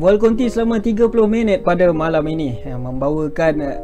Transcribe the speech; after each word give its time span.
Bual 0.00 0.16
Konti 0.16 0.48
selama 0.48 0.80
30 0.80 1.12
minit 1.28 1.60
pada 1.60 1.92
malam 1.92 2.24
ini 2.24 2.56
yang 2.64 2.88
membawakan 2.88 3.54
uh, 3.60 3.76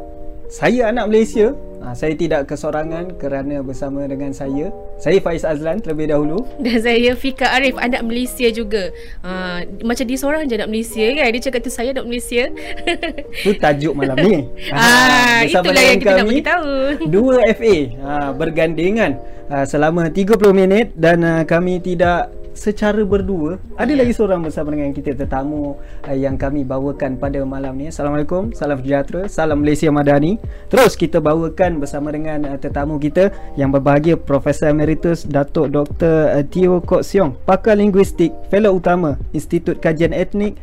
saya 0.49 0.89
anak 0.89 1.13
Malaysia. 1.13 1.53
Uh, 1.77 1.93
saya 1.93 2.17
tidak 2.17 2.49
kesorangan 2.49 3.21
kerana 3.21 3.61
bersama 3.61 4.01
dengan 4.09 4.33
saya. 4.33 4.73
Saya 4.97 5.21
Faiz 5.21 5.45
Azlan 5.45 5.77
terlebih 5.77 6.09
dahulu. 6.09 6.41
Dan 6.57 6.81
saya 6.81 7.13
Fika 7.13 7.53
Arif 7.53 7.77
anak 7.77 8.01
Malaysia 8.01 8.49
juga. 8.49 8.89
Uh, 9.21 9.61
macam 9.85 10.09
dia 10.09 10.17
seorang 10.17 10.49
je 10.49 10.57
anak 10.57 10.73
Malaysia 10.73 11.05
kan. 11.05 11.29
Dia 11.29 11.41
cakap 11.45 11.61
tu 11.61 11.69
saya 11.69 11.93
anak 11.93 12.09
Malaysia. 12.09 12.49
Itu 13.45 13.53
tajuk 13.61 13.93
malam 13.93 14.17
ni. 14.17 14.49
Ah, 14.73 15.45
itulah 15.45 15.83
yang 15.85 16.01
kita 16.01 16.17
nak 16.17 16.25
beritahu. 16.33 16.73
Dua 17.13 17.45
FA 17.53 17.75
uh, 17.93 18.29
bergandengan 18.33 19.21
uh, 19.51 19.65
selama 19.65 20.11
30 20.11 20.37
minit 20.51 20.93
dan 20.95 21.23
uh, 21.23 21.43
kami 21.47 21.79
tidak 21.79 22.31
secara 22.57 23.05
berdua 23.05 23.61
ada 23.77 23.93
yeah. 23.93 24.01
lagi 24.01 24.13
seorang 24.17 24.41
bersama 24.41 24.73
dengan 24.73 24.89
kita 24.89 25.13
tetamu 25.13 25.77
uh, 25.77 26.17
yang 26.17 26.35
kami 26.35 26.65
bawakan 26.65 27.15
pada 27.21 27.37
malam 27.45 27.77
ni 27.77 27.93
Assalamualaikum 27.93 28.51
salam 28.57 28.81
sejahtera 28.81 29.29
salam 29.29 29.61
Malaysia 29.61 29.93
Madani 29.93 30.41
terus 30.67 30.97
kita 30.97 31.21
bawakan 31.21 31.77
bersama 31.77 32.09
dengan 32.09 32.49
uh, 32.49 32.57
tetamu 32.57 32.97
kita 32.97 33.29
yang 33.55 33.69
berbahagia 33.69 34.17
Profesor 34.17 34.73
Emeritus 34.73 35.23
Datuk 35.23 35.69
Dr. 35.69 36.33
Uh, 36.33 36.43
Tio 36.49 36.81
Kok 36.81 37.05
Siong 37.05 37.37
pakar 37.45 37.77
linguistik 37.77 38.33
fellow 38.49 38.73
utama 38.73 39.21
Institut 39.37 39.77
Kajian 39.77 40.11
Etnik 40.11 40.57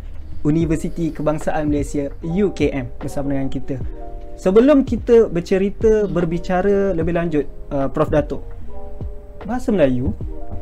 Universiti 0.45 1.15
Kebangsaan 1.15 1.71
Malaysia 1.71 2.11
UKM 2.21 3.01
bersama 3.01 3.33
dengan 3.33 3.49
kita 3.49 3.79
sebelum 4.35 4.83
kita 4.83 5.31
bercerita 5.31 6.11
berbicara 6.11 6.91
lebih 6.91 7.15
lanjut 7.15 7.47
uh, 7.71 7.87
Prof 7.87 8.11
Datuk 8.11 8.43
bahasa 9.45 9.69
Melayu 9.71 10.13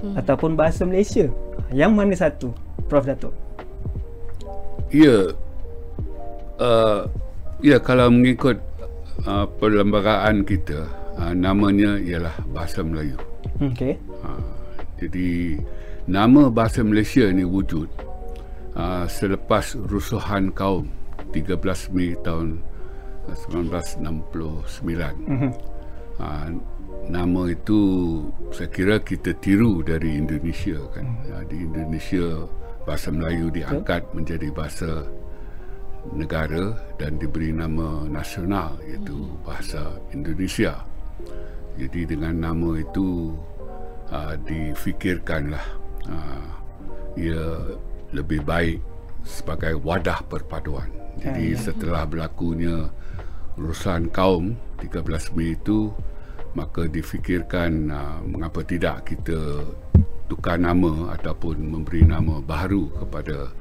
hmm. 0.03 0.19
ataupun 0.19 0.59
bahasa 0.59 0.83
Malaysia. 0.85 1.31
Yang 1.73 1.93
mana 1.95 2.15
satu, 2.15 2.49
Prof 2.91 3.07
Datuk? 3.09 3.33
Ya. 4.93 5.33
Uh, 6.61 7.09
ya 7.65 7.81
kalau 7.81 8.13
mengikut 8.13 8.61
uh, 9.25 9.49
perlembagaan 9.57 10.45
kita, 10.45 10.85
uh, 11.17 11.33
namanya 11.33 11.97
ialah 11.97 12.35
bahasa 12.53 12.85
Melayu. 12.85 13.17
Okey. 13.63 13.97
Uh, 14.21 14.53
jadi 15.01 15.59
nama 16.07 16.53
bahasa 16.53 16.85
Malaysia 16.85 17.27
ini 17.27 17.47
wujud 17.47 17.89
uh, 18.77 19.07
selepas 19.09 19.75
rusuhan 19.89 20.53
kaum 20.53 20.91
13 21.33 21.57
Mei 21.97 22.13
tahun 22.21 22.61
1969. 23.49 24.05
Mm-hmm. 24.05 25.53
Uh, 26.21 26.49
nama 27.09 27.51
itu 27.51 27.81
saya 28.55 28.69
kira 28.71 28.97
kita 29.03 29.35
tiru 29.43 29.83
dari 29.83 30.19
Indonesia 30.19 30.79
kan. 30.95 31.07
Hmm. 31.07 31.43
di 31.51 31.57
Indonesia 31.67 32.47
bahasa 32.87 33.09
Melayu 33.11 33.51
diangkat 33.51 34.03
menjadi 34.15 34.49
bahasa 34.55 35.07
negara 36.11 36.75
dan 36.99 37.15
diberi 37.19 37.55
nama 37.55 38.07
nasional 38.11 38.75
iaitu 38.87 39.15
hmm. 39.15 39.47
bahasa 39.47 39.99
Indonesia. 40.15 40.83
Jadi 41.79 42.05
dengan 42.05 42.37
nama 42.37 42.77
itu 42.77 43.33
uh, 44.13 44.35
difikirkanlah 44.45 45.67
uh, 46.11 46.47
ia 47.17 47.77
lebih 48.13 48.45
baik 48.45 48.79
sebagai 49.25 49.79
wadah 49.81 50.21
perpaduan. 50.27 50.91
Jadi 51.23 51.55
setelah 51.55 52.05
berlakunya 52.09 52.89
urusan 53.57 54.09
kaum 54.11 54.57
13 54.81 55.37
Mei 55.37 55.55
itu 55.55 55.93
maka 56.53 56.85
difikirkan 56.85 57.89
uh, 57.89 58.21
mengapa 58.25 58.61
tidak 58.65 59.09
kita 59.09 59.65
tukar 60.29 60.61
nama 60.61 61.17
ataupun 61.17 61.61
memberi 61.61 62.05
nama 62.05 62.41
baru 62.41 62.93
kepada 63.05 63.53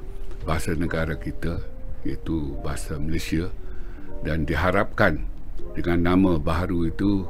bahasa 0.43 0.75
negara 0.75 1.15
kita 1.15 1.59
iaitu 2.03 2.57
bahasa 2.59 2.99
Malaysia. 2.99 3.47
Dan 4.21 4.45
diharapkan 4.45 5.25
dengan 5.73 6.13
nama 6.13 6.37
baru 6.37 6.91
itu 6.91 7.25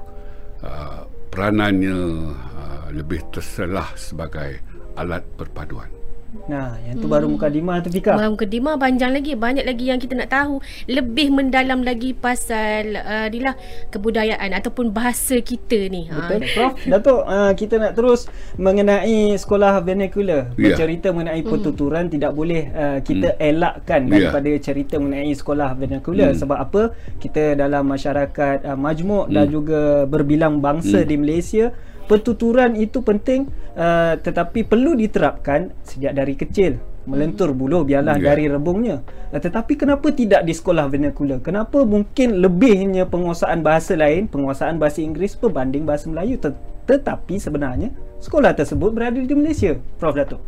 uh, 0.66 1.08
peranannya 1.32 2.00
uh, 2.36 2.88
lebih 2.92 3.24
terselah 3.32 3.88
sebagai 3.96 4.60
alat 5.00 5.24
perpaduan 5.40 6.01
Nah, 6.48 6.80
yang 6.88 6.96
tu 6.96 7.12
hmm. 7.12 7.16
baru 7.16 7.28
mukadimah 7.28 7.84
tu 7.84 7.92
Fika. 7.92 8.16
Baru 8.16 8.40
mukadimah 8.40 8.80
panjang 8.80 9.12
lagi, 9.12 9.36
banyak 9.36 9.68
lagi 9.68 9.92
yang 9.92 10.00
kita 10.00 10.16
nak 10.16 10.32
tahu, 10.32 10.64
lebih 10.88 11.28
mendalam 11.28 11.84
lagi 11.84 12.16
pasal 12.16 12.96
uh, 12.96 13.28
inilah 13.28 13.60
kebudayaan 13.92 14.56
ataupun 14.56 14.96
bahasa 14.96 15.44
kita 15.44 15.92
ni. 15.92 16.08
Ha. 16.08 16.16
Betul. 16.16 16.40
Ha. 16.40 16.48
Prof, 16.56 16.72
Datuk, 16.88 17.22
uh, 17.28 17.52
kita 17.52 17.76
nak 17.84 17.94
terus 18.00 18.32
mengenai 18.56 19.36
sekolah 19.36 19.84
vernacular. 19.84 20.56
Yeah. 20.56 20.72
Bercerita 20.72 21.12
mengenai 21.12 21.44
hmm. 21.44 21.52
pertuturan 21.52 22.04
hmm. 22.08 22.14
tidak 22.16 22.32
boleh 22.32 22.64
uh, 22.72 22.98
kita 23.04 23.36
hmm. 23.36 23.50
elakkan 23.52 24.02
ya. 24.08 24.12
daripada 24.16 24.50
yeah. 24.56 24.64
cerita 24.64 24.96
mengenai 25.04 25.34
sekolah 25.36 25.70
vernacular 25.76 26.32
hmm. 26.32 26.40
sebab 26.40 26.58
apa? 26.58 26.82
Kita 27.20 27.60
dalam 27.60 27.84
masyarakat 27.92 28.72
uh, 28.72 28.80
majmuk 28.80 29.28
hmm. 29.28 29.36
dan 29.36 29.46
juga 29.52 29.82
berbilang 30.08 30.64
bangsa 30.64 31.04
hmm. 31.04 31.10
di 31.12 31.16
Malaysia 31.20 31.66
pertuturan 32.12 32.76
itu 32.76 33.00
penting 33.00 33.48
uh, 33.80 34.20
tetapi 34.20 34.68
perlu 34.68 35.00
diterapkan 35.00 35.72
sejak 35.88 36.12
dari 36.12 36.36
kecil. 36.36 36.76
Melentur 37.08 37.56
bulu 37.56 37.88
biarlah 37.88 38.20
yeah. 38.20 38.36
dari 38.36 38.52
rebungnya. 38.52 39.00
Uh, 39.32 39.40
tetapi 39.40 39.80
kenapa 39.80 40.12
tidak 40.12 40.44
di 40.44 40.52
sekolah 40.52 40.92
vernacular? 40.92 41.40
Kenapa 41.40 41.88
mungkin 41.88 42.44
lebihnya 42.44 43.08
penguasaan 43.08 43.64
bahasa 43.64 43.96
lain 43.96 44.28
penguasaan 44.28 44.76
bahasa 44.76 45.00
Inggeris 45.00 45.40
berbanding 45.40 45.88
bahasa 45.88 46.12
Melayu? 46.12 46.36
Tet- 46.36 46.60
tetapi 46.84 47.40
sebenarnya 47.40 47.96
sekolah 48.20 48.52
tersebut 48.52 48.92
berada 48.92 49.16
di 49.16 49.32
Malaysia 49.32 49.80
Prof. 49.96 50.20
Datuk. 50.20 50.44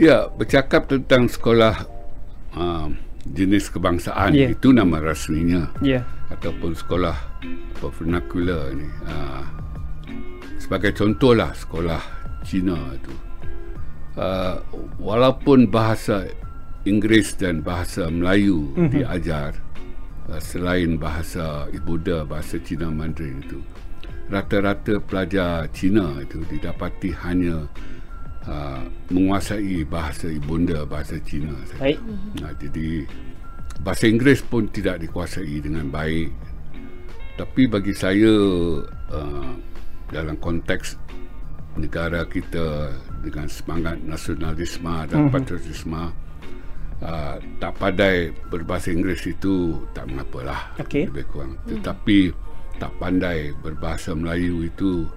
Ya 0.00 0.32
bercakap 0.32 0.88
tentang 0.88 1.28
sekolah 1.28 1.84
uh, 2.56 2.88
jenis 3.28 3.68
kebangsaan 3.68 4.32
yeah. 4.32 4.48
itu 4.48 4.72
nama 4.72 4.96
rasminya. 4.96 5.68
Yeah. 5.84 6.08
ataupun 6.32 6.72
sekolah 6.72 7.12
vernacular 8.00 8.72
ini 8.72 8.88
uh, 9.04 9.44
sebagai 10.72 10.96
contohlah 10.96 11.52
sekolah 11.52 12.00
Cina 12.48 12.96
itu 12.96 13.12
uh, 14.16 14.56
walaupun 14.96 15.68
bahasa 15.68 16.24
Inggeris 16.88 17.36
dan 17.36 17.60
bahasa 17.60 18.08
Melayu 18.08 18.72
mm-hmm. 18.72 18.88
diajar 18.88 19.52
uh, 20.32 20.40
selain 20.40 20.96
bahasa 20.96 21.68
ibunda 21.76 22.24
bahasa 22.24 22.56
Cina 22.64 22.88
Mandarin 22.88 23.44
itu 23.44 23.60
rata-rata 24.32 24.96
pelajar 25.04 25.68
Cina 25.76 26.08
itu 26.24 26.40
didapati 26.48 27.12
hanya 27.20 27.68
uh, 28.48 28.88
menguasai 29.12 29.84
bahasa 29.84 30.32
ibunda 30.32 30.88
bahasa 30.88 31.20
Cina 31.20 31.52
saja. 31.68 32.00
Nah, 32.40 32.56
jadi 32.56 33.04
bahasa 33.84 34.08
Inggeris 34.08 34.40
pun 34.40 34.72
tidak 34.72 35.04
dikuasai 35.04 35.60
dengan 35.60 35.92
baik 35.92 36.32
tapi 37.36 37.68
bagi 37.68 37.92
saya 37.92 38.32
uh, 39.12 39.52
dalam 40.12 40.36
konteks 40.38 41.00
negara 41.80 42.28
kita 42.28 42.92
dengan 43.24 43.48
semangat 43.48 43.96
nasionalisme 44.04 45.08
dan 45.08 45.16
mm-hmm. 45.26 45.32
patriotisme 45.32 46.02
uh, 47.00 47.36
tak 47.56 47.72
pandai 47.80 48.28
berbahasa 48.52 48.92
Inggeris 48.92 49.24
itu 49.24 49.80
tak 49.96 50.04
mengapalah 50.12 50.76
okay. 50.76 51.08
lebih 51.08 51.24
kurang 51.32 51.56
mm-hmm. 51.56 51.80
tetapi 51.80 52.18
tak 52.76 52.92
pandai 53.00 53.56
berbahasa 53.64 54.12
Melayu 54.12 54.68
itu 54.68 55.08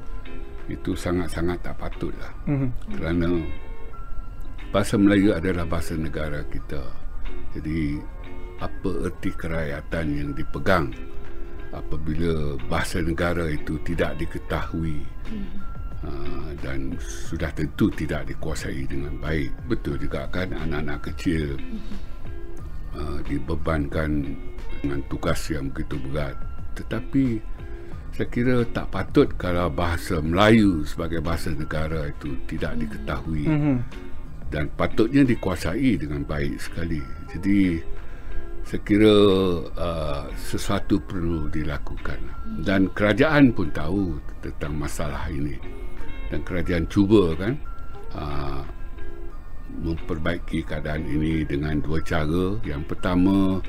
itu 0.71 0.95
sangat-sangat 0.95 1.59
tak 1.59 1.75
patutlah 1.75 2.31
mm-hmm. 2.47 2.69
kerana 2.95 3.27
bahasa 4.71 4.95
Melayu 4.95 5.35
adalah 5.35 5.67
bahasa 5.67 5.99
negara 5.99 6.39
kita 6.47 6.81
jadi 7.51 7.99
apa 8.63 9.11
erti 9.11 9.31
kerakyatan 9.35 10.05
yang 10.15 10.29
dipegang 10.31 10.95
apabila 11.81 12.55
bahasa 12.71 13.01
negara 13.01 13.51
itu 13.51 13.75
tidak 13.83 14.15
diketahui 14.19 15.03
hmm. 15.27 15.47
uh, 16.05 16.49
dan 16.63 16.95
sudah 17.01 17.51
tentu 17.51 17.91
tidak 17.93 18.27
dikuasai 18.29 18.87
dengan 18.87 19.15
baik 19.19 19.51
betul 19.67 19.99
juga 19.99 20.27
kan 20.31 20.51
anak-anak 20.53 21.11
kecil 21.11 21.59
hmm. 21.59 21.95
uh, 22.95 23.19
dibebankan 23.27 24.35
dengan 24.81 24.99
tugas 25.11 25.39
yang 25.49 25.71
begitu 25.71 25.97
berat 26.09 26.37
tetapi 26.75 27.39
saya 28.15 28.31
kira 28.31 28.63
tak 28.71 28.87
patut 28.95 29.27
kalau 29.35 29.67
bahasa 29.67 30.23
Melayu 30.23 30.87
sebagai 30.87 31.19
bahasa 31.19 31.51
negara 31.51 32.07
itu 32.07 32.31
tidak 32.47 32.79
diketahui 32.79 33.43
hmm. 33.43 33.77
dan 34.51 34.71
patutnya 34.79 35.27
dikuasai 35.27 35.99
dengan 35.99 36.23
baik 36.23 36.55
sekali 36.55 37.03
jadi 37.35 37.83
saya 38.65 38.81
kira 38.81 39.15
uh, 39.77 40.25
sesuatu 40.33 40.97
perlu 40.97 41.45
dilakukan. 41.53 42.17
Dan 42.65 42.89
kerajaan 42.89 43.53
pun 43.53 43.69
tahu 43.69 44.17
tentang 44.41 44.73
masalah 44.73 45.29
ini. 45.29 45.53
Dan 46.33 46.41
kerajaan 46.41 46.89
cuba 46.89 47.37
kan 47.37 47.53
uh, 48.17 48.65
memperbaiki 49.85 50.65
keadaan 50.65 51.05
ini 51.05 51.45
dengan 51.45 51.77
dua 51.77 52.01
cara. 52.01 52.57
Yang 52.65 52.83
pertama 52.89 53.61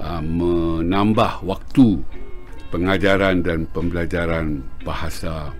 uh, 0.00 0.22
menambah 0.24 1.44
waktu 1.44 2.00
pengajaran 2.72 3.44
dan 3.44 3.68
pembelajaran 3.68 4.64
bahasa 4.80 5.52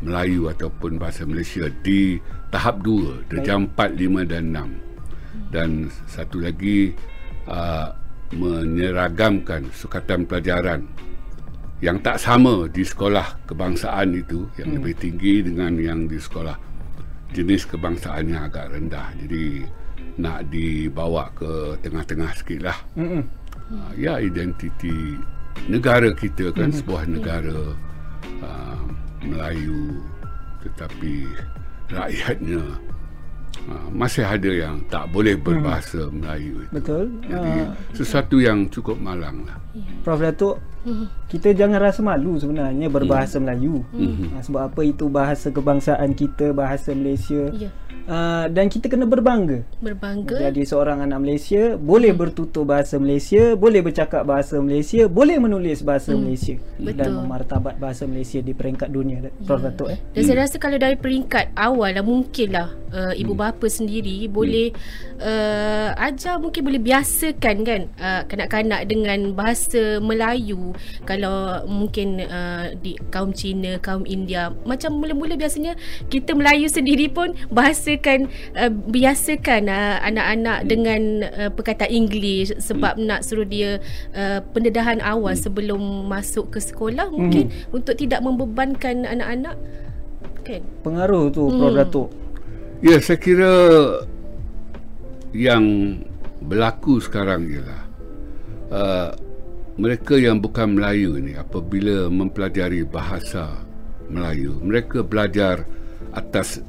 Melayu 0.00 0.50
ataupun 0.50 0.96
bahasa 0.98 1.28
Malaysia 1.28 1.68
di 1.84 2.18
tahap 2.50 2.82
dua, 2.82 3.22
darjah 3.30 3.54
4, 3.54 4.02
5 4.02 4.24
dan 4.26 4.44
6 4.50 4.92
dan 5.52 5.86
satu 6.08 6.42
lagi 6.42 6.96
uh, 7.46 8.01
menyeragamkan 8.32 9.68
sukatan 9.72 10.24
pelajaran 10.24 10.88
yang 11.82 11.98
tak 11.98 12.16
sama 12.22 12.70
di 12.70 12.86
sekolah 12.86 13.42
kebangsaan 13.44 14.14
itu 14.14 14.46
yang 14.54 14.70
hmm. 14.72 14.76
lebih 14.78 14.94
tinggi 15.02 15.34
dengan 15.42 15.74
yang 15.76 16.06
di 16.06 16.16
sekolah 16.16 16.54
jenis 17.34 17.66
kebangsaan 17.66 18.30
yang 18.30 18.46
agak 18.46 18.70
rendah 18.70 19.10
jadi 19.18 19.66
nak 20.20 20.46
dibawa 20.52 21.32
ke 21.34 21.74
tengah-tengah 21.82 22.30
sikit 22.38 22.70
lah 22.70 22.78
hmm. 22.94 23.22
uh, 23.74 23.92
ya 23.98 24.22
identiti 24.22 25.18
negara 25.66 26.14
kita 26.14 26.54
kan 26.54 26.70
hmm. 26.70 26.78
sebuah 26.78 27.02
negara 27.10 27.60
uh, 28.46 28.84
Melayu 29.26 29.98
tetapi 30.62 31.26
rakyatnya 31.90 32.62
masih 33.92 34.24
ada 34.26 34.50
yang 34.50 34.82
tak 34.90 35.06
boleh 35.14 35.38
berbahasa 35.38 36.08
hmm. 36.08 36.14
Melayu 36.18 36.54
itu. 36.66 36.72
Betul. 36.74 37.04
Jadi 37.28 37.52
uh, 37.62 37.68
sesuatu 37.94 38.36
yang 38.42 38.66
cukup 38.68 38.98
malang 38.98 39.46
lah. 39.46 39.56
Prof 40.02 40.20
Datuk, 40.20 40.58
kita 41.30 41.54
jangan 41.54 41.78
rasa 41.80 42.00
malu 42.02 42.36
sebenarnya 42.36 42.90
berbahasa 42.90 43.38
hmm. 43.38 43.44
Melayu. 43.46 43.76
Hmm. 43.94 44.34
Uh, 44.34 44.42
sebab 44.42 44.62
apa 44.72 44.80
itu 44.82 45.06
bahasa 45.06 45.48
kebangsaan 45.54 46.10
kita, 46.16 46.50
bahasa 46.50 46.90
Malaysia. 46.92 47.48
Yeah. 47.54 47.72
Uh, 48.02 48.50
dan 48.50 48.66
kita 48.66 48.90
kena 48.90 49.06
berbangga. 49.06 49.62
Berbangga. 49.78 50.34
Jadi 50.50 50.66
seorang 50.66 51.06
anak 51.06 51.22
Malaysia 51.22 51.78
boleh 51.78 52.10
hmm. 52.10 52.20
bertutur 52.20 52.66
bahasa 52.66 52.98
Malaysia, 52.98 53.54
boleh 53.54 53.78
bercakap 53.78 54.26
bahasa 54.26 54.58
Malaysia, 54.58 55.06
boleh 55.06 55.38
menulis 55.38 55.86
bahasa 55.86 56.10
hmm. 56.10 56.18
Malaysia 56.18 56.56
Betul. 56.82 56.98
dan 56.98 57.08
memartabat 57.14 57.74
bahasa 57.78 58.04
Malaysia 58.10 58.42
di 58.42 58.52
peringkat 58.52 58.90
dunia. 58.90 59.30
Prof 59.46 59.62
yeah. 59.62 59.70
Datuk 59.70 59.88
eh. 59.94 59.98
Dan 60.18 60.20
hmm. 60.22 60.28
saya 60.28 60.36
rasa 60.42 60.56
kalau 60.58 60.78
dari 60.82 60.98
peringkat 60.98 61.54
awal 61.54 61.94
lah 61.94 62.02
mungkinlah 62.02 62.68
uh, 62.90 63.12
ibu 63.14 63.38
hmm. 63.38 63.42
bapa 63.42 63.66
sendiri 63.70 64.26
boleh 64.26 64.74
hmm. 64.74 65.22
uh, 65.22 65.90
ajar 66.10 66.42
mungkin 66.42 66.62
boleh 66.66 66.80
biasakan 66.82 67.56
kan 67.62 67.80
uh, 68.02 68.22
kanak-kanak 68.26 68.90
dengan 68.90 69.30
bahasa 69.32 70.02
Melayu 70.02 70.74
kalau 71.06 71.64
mungkin 71.70 72.18
uh, 72.22 72.74
di 72.82 72.98
kaum 73.14 73.30
Cina, 73.30 73.78
kaum 73.78 74.04
India 74.04 74.50
macam 74.66 74.98
mula-mula 74.98 75.38
biasanya 75.38 75.78
kita 76.10 76.36
Melayu 76.36 76.66
sendiri 76.66 77.06
pun 77.08 77.34
bahasa 77.48 77.91
biasakan 77.92 78.20
uh, 78.56 78.72
biasakan 78.88 79.62
uh, 79.68 79.96
anak-anak 80.00 80.58
hmm. 80.64 80.68
dengan 80.68 81.02
uh, 81.28 81.50
perkataan 81.52 81.92
English 81.92 82.56
sebab 82.56 82.96
hmm. 82.96 83.04
nak 83.04 83.20
suruh 83.26 83.44
dia 83.44 83.78
uh, 84.16 84.40
pendedahan 84.56 85.04
awal 85.04 85.36
hmm. 85.36 85.42
sebelum 85.42 86.08
masuk 86.08 86.56
ke 86.56 86.58
sekolah 86.62 87.08
hmm. 87.08 87.14
mungkin 87.14 87.44
untuk 87.74 87.98
tidak 88.00 88.24
membebankan 88.24 89.04
anak-anak 89.04 89.56
kan 90.42 90.62
pengaruh 90.82 91.28
tu 91.28 91.46
hmm. 91.46 91.58
Prof 91.60 91.72
Datuk 91.76 92.08
ya 92.80 92.96
saya 92.98 93.18
kira 93.20 93.52
yang 95.32 95.96
berlaku 96.42 96.98
sekarang 96.98 97.46
ialah 97.48 97.82
uh, 98.72 99.10
mereka 99.80 100.20
yang 100.20 100.36
bukan 100.36 100.76
Melayu 100.76 101.16
ni 101.16 101.32
apabila 101.32 102.12
mempelajari 102.12 102.84
bahasa 102.84 103.64
Melayu 104.12 104.60
mereka 104.60 105.00
belajar 105.00 105.64
atas 106.12 106.60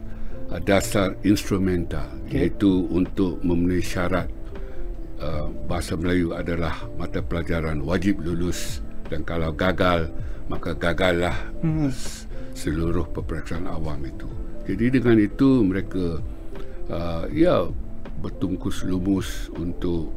dasar 0.61 1.17
instrumental 1.25 2.05
okay. 2.27 2.45
iaitu 2.45 2.85
untuk 2.93 3.41
memenuhi 3.41 3.81
syarat 3.81 4.29
uh, 5.23 5.49
bahasa 5.65 5.97
Melayu 5.97 6.37
adalah 6.37 6.85
mata 6.99 7.23
pelajaran 7.25 7.81
wajib 7.81 8.21
lulus 8.21 8.83
dan 9.09 9.25
kalau 9.25 9.49
gagal 9.55 10.13
maka 10.51 10.75
gagallah 10.75 11.33
hmm. 11.63 11.89
seluruh 12.53 13.07
peperiksaan 13.15 13.65
awam 13.65 14.03
itu. 14.03 14.27
Jadi 14.63 14.99
dengan 14.99 15.17
itu 15.19 15.63
mereka 15.63 16.19
uh, 16.91 17.25
ya 17.31 17.67
bertungkus 18.23 18.87
lumus 18.87 19.51
untuk 19.55 20.11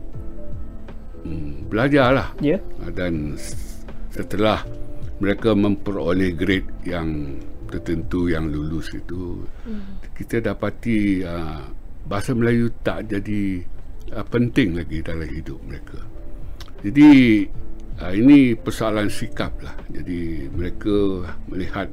um, 1.27 1.67
belajarlah. 1.67 2.35
Yeah. 2.43 2.63
Uh, 2.83 2.91
dan 2.95 3.35
setelah 4.15 4.63
mereka 5.19 5.57
memperoleh 5.57 6.37
grade 6.37 6.69
yang 6.85 7.41
tertentu 7.67 8.31
yang 8.31 8.47
lulus 8.47 8.95
itu 8.95 9.43
hmm. 9.67 10.15
kita 10.15 10.39
dapati 10.39 11.25
uh, 11.27 11.67
bahasa 12.07 12.31
Melayu 12.37 12.71
tak 12.87 13.11
jadi 13.11 13.65
uh, 14.15 14.27
penting 14.27 14.79
lagi 14.79 15.03
dalam 15.03 15.27
hidup 15.27 15.59
mereka. 15.67 15.99
Jadi 16.87 17.43
uh, 17.99 18.13
ini 18.15 18.55
persoalan 18.55 19.11
sikap 19.11 19.51
lah. 19.65 19.75
Jadi 19.91 20.47
mereka 20.55 21.27
melihat 21.51 21.91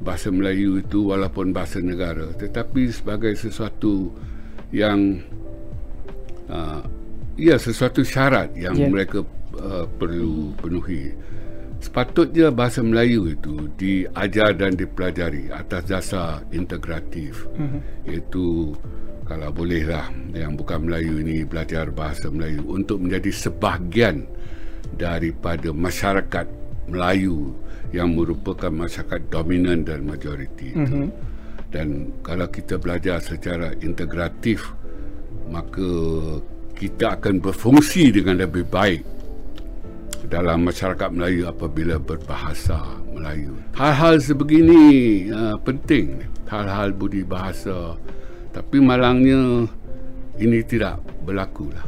bahasa 0.00 0.28
Melayu 0.28 0.80
itu 0.80 1.08
walaupun 1.08 1.56
bahasa 1.56 1.80
negara 1.80 2.28
tetapi 2.36 2.92
sebagai 2.92 3.32
sesuatu 3.32 4.12
yang 4.68 5.24
uh, 6.52 6.84
ya 7.38 7.56
sesuatu 7.56 8.04
syarat 8.04 8.52
yang 8.56 8.76
yeah. 8.76 8.90
mereka 8.92 9.24
uh, 9.56 9.88
perlu 9.96 10.52
penuhi 10.60 11.12
sepatutnya 11.80 12.48
bahasa 12.50 12.80
Melayu 12.80 13.32
itu 13.36 13.68
diajar 13.76 14.56
dan 14.56 14.74
dipelajari 14.74 15.52
atas 15.52 15.82
dasar 15.86 16.42
integratif 16.52 17.44
mm-hmm. 17.56 17.80
iaitu 18.08 18.72
kalau 19.26 19.50
bolehlah 19.50 20.06
yang 20.32 20.54
bukan 20.54 20.86
Melayu 20.86 21.18
ini 21.20 21.42
belajar 21.42 21.90
bahasa 21.90 22.30
Melayu 22.30 22.62
untuk 22.70 23.02
menjadi 23.02 23.30
sebahagian 23.34 24.24
daripada 24.94 25.74
masyarakat 25.74 26.46
Melayu 26.86 27.50
yang 27.90 28.14
merupakan 28.14 28.70
masyarakat 28.70 29.26
dominan 29.30 29.82
dan 29.82 30.06
majoriti 30.06 30.70
itu. 30.70 30.78
Mm-hmm. 30.78 31.08
Dan 31.74 32.14
kalau 32.22 32.46
kita 32.46 32.78
belajar 32.78 33.18
secara 33.18 33.74
integratif 33.82 34.70
maka 35.50 35.90
kita 36.78 37.18
akan 37.18 37.42
berfungsi 37.42 38.14
dengan 38.14 38.38
lebih 38.46 38.68
baik 38.70 39.15
dalam 40.26 40.66
masyarakat 40.66 41.08
Melayu 41.14 41.46
apabila 41.46 41.96
berbahasa 42.02 42.82
Melayu. 43.14 43.54
Hal-hal 43.78 44.18
sebegini 44.18 45.26
uh, 45.30 45.56
penting, 45.62 46.26
hal-hal 46.50 46.90
budi 46.92 47.22
bahasa. 47.22 47.94
Tapi 48.50 48.80
malangnya 48.82 49.68
ini 50.40 50.60
tidak 50.64 51.00
berlaku 51.24 51.70
lah. 51.70 51.86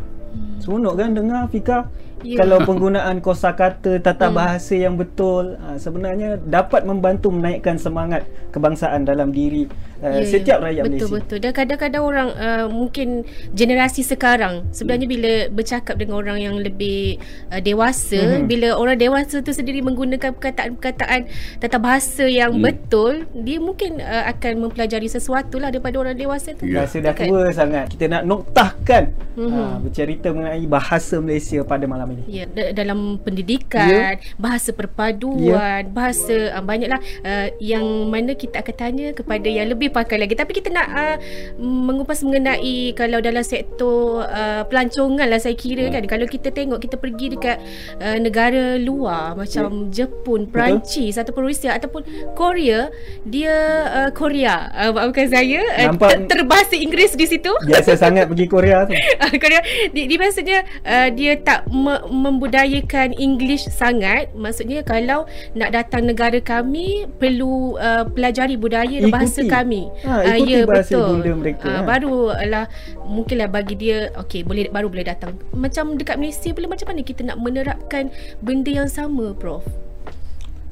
Seronok 0.62 0.94
kan 1.00 1.10
dengar 1.16 1.42
Fika? 1.48 1.88
Yeah. 2.26 2.42
Kalau 2.42 2.58
penggunaan 2.66 3.22
kosakata 3.22 4.02
tata 4.02 4.26
hmm. 4.26 4.34
bahasa 4.34 4.74
yang 4.74 4.98
betul 4.98 5.54
uh, 5.54 5.78
sebenarnya 5.78 6.34
dapat 6.42 6.82
membantu 6.82 7.30
menaikkan 7.30 7.78
semangat 7.78 8.26
kebangsaan 8.50 9.06
dalam 9.06 9.30
diri 9.30 9.70
uh, 10.02 10.18
yeah, 10.18 10.26
setiap 10.26 10.58
rakyat 10.58 10.82
betul, 10.82 10.90
Malaysia. 10.90 11.06
Betul 11.06 11.18
betul. 11.22 11.38
Dan 11.38 11.52
kadang-kadang 11.54 12.02
orang 12.02 12.28
uh, 12.34 12.66
mungkin 12.66 13.08
generasi 13.54 14.02
sekarang 14.02 14.66
sebenarnya 14.74 15.06
hmm. 15.06 15.14
bila 15.14 15.32
bercakap 15.54 15.94
dengan 15.94 16.18
orang 16.18 16.38
yang 16.42 16.58
lebih 16.58 17.22
uh, 17.54 17.62
dewasa, 17.62 18.42
hmm. 18.42 18.50
bila 18.50 18.74
orang 18.74 18.98
dewasa 18.98 19.38
tu 19.38 19.54
sendiri 19.54 19.78
menggunakan 19.78 20.34
perkataan-perkataan 20.34 21.30
tata 21.62 21.78
bahasa 21.78 22.26
yang 22.26 22.58
hmm. 22.58 22.66
betul, 22.66 23.30
dia 23.46 23.62
mungkin 23.62 24.02
uh, 24.02 24.26
akan 24.34 24.66
mempelajari 24.66 25.06
sesuatu 25.06 25.62
lah 25.62 25.70
daripada 25.70 26.02
orang 26.02 26.18
dewasa 26.18 26.50
tu. 26.58 26.66
Yeah. 26.66 26.82
Rasa 26.82 26.98
dah 26.98 27.14
tua 27.14 27.54
sangat. 27.54 27.94
Kita 27.94 28.10
nak 28.10 28.26
noktahkan 28.26 29.14
hmm. 29.38 29.50
uh, 29.54 29.76
bercerita 29.86 30.34
mengenai 30.34 30.66
bahasa 30.66 31.22
Malaysia 31.22 31.62
pada 31.62 31.86
malam 31.86 32.07
ini. 32.14 32.22
Ya, 32.28 32.44
dalam 32.72 33.20
pendidikan, 33.20 34.16
ya. 34.16 34.36
bahasa 34.40 34.70
perpaduan, 34.72 35.82
ya. 35.84 35.90
bahasa 35.90 36.54
uh, 36.56 36.64
banyaklah 36.64 37.00
uh, 37.24 37.48
yang 37.58 37.84
mana 38.08 38.34
kita 38.34 38.60
akan 38.62 38.74
tanya 38.76 39.06
kepada 39.12 39.48
yang 39.48 39.68
lebih 39.68 39.92
pakar 39.92 40.20
lagi. 40.20 40.34
Tapi 40.36 40.52
kita 40.56 40.72
nak 40.72 40.88
uh, 40.92 41.16
mengupas 41.60 42.20
mengenai 42.24 42.92
kalau 42.94 43.18
dalam 43.18 43.42
sektor 43.42 44.24
uh, 44.24 44.62
pelancongan 44.66 45.28
lah 45.28 45.40
saya 45.40 45.54
kira 45.54 45.88
ya. 45.88 45.98
kan. 45.98 46.04
Kalau 46.06 46.26
kita 46.28 46.52
tengok 46.52 46.78
kita 46.82 46.96
pergi 47.00 47.36
dekat 47.36 47.56
uh, 48.00 48.18
negara 48.18 48.76
luar 48.80 49.34
macam 49.36 49.90
ya. 49.90 50.04
Jepun, 50.04 50.48
Perancis 50.48 51.14
Betul. 51.16 51.22
ataupun 51.24 51.42
Rusia 51.48 51.70
ataupun 51.74 52.02
Korea, 52.34 52.88
dia 53.26 53.54
uh, 53.88 54.10
Korea. 54.14 54.70
Uh, 54.74 54.90
maafkan 54.94 55.28
saya 55.30 55.60
uh, 55.62 55.92
ter- 55.96 56.26
terbahasa 56.26 56.74
Inggeris 56.76 57.14
di 57.14 57.26
situ. 57.26 57.52
Biasa 57.66 57.98
sangat 57.98 58.30
pergi 58.30 58.46
Korea 58.46 58.84
tu. 58.86 58.94
Korea 59.42 59.60
di, 59.90 60.06
di 60.06 60.16
maksudnya 60.16 60.62
uh, 60.84 61.08
dia 61.12 61.38
tak 61.40 61.66
me- 61.70 61.97
membudayakan 62.06 63.16
English 63.18 63.66
sangat 63.66 64.30
maksudnya 64.38 64.86
kalau 64.86 65.26
nak 65.58 65.74
datang 65.74 66.06
negara 66.06 66.38
kami 66.38 67.10
perlu 67.18 67.74
uh, 67.80 68.06
pelajari 68.06 68.54
budaya 68.54 69.02
dan 69.02 69.10
bahasa 69.10 69.42
kami 69.46 69.90
ha, 70.06 70.22
uh, 70.22 70.38
ya 70.38 70.62
betul 70.62 71.18
mereka, 71.34 71.66
uh, 71.66 71.74
ha. 71.80 71.86
barulah 71.86 72.66
mungkinlah 73.02 73.50
bagi 73.50 73.74
dia 73.74 74.14
okey 74.22 74.46
boleh 74.46 74.70
baru 74.70 74.86
boleh 74.92 75.06
datang 75.08 75.34
macam 75.56 75.98
dekat 75.98 76.20
Malaysia 76.20 76.50
pula 76.54 76.70
macam 76.70 76.86
mana 76.92 77.00
kita 77.02 77.26
nak 77.26 77.38
menerapkan 77.42 78.12
benda 78.44 78.70
yang 78.70 78.90
sama 78.90 79.34
prof 79.34 79.66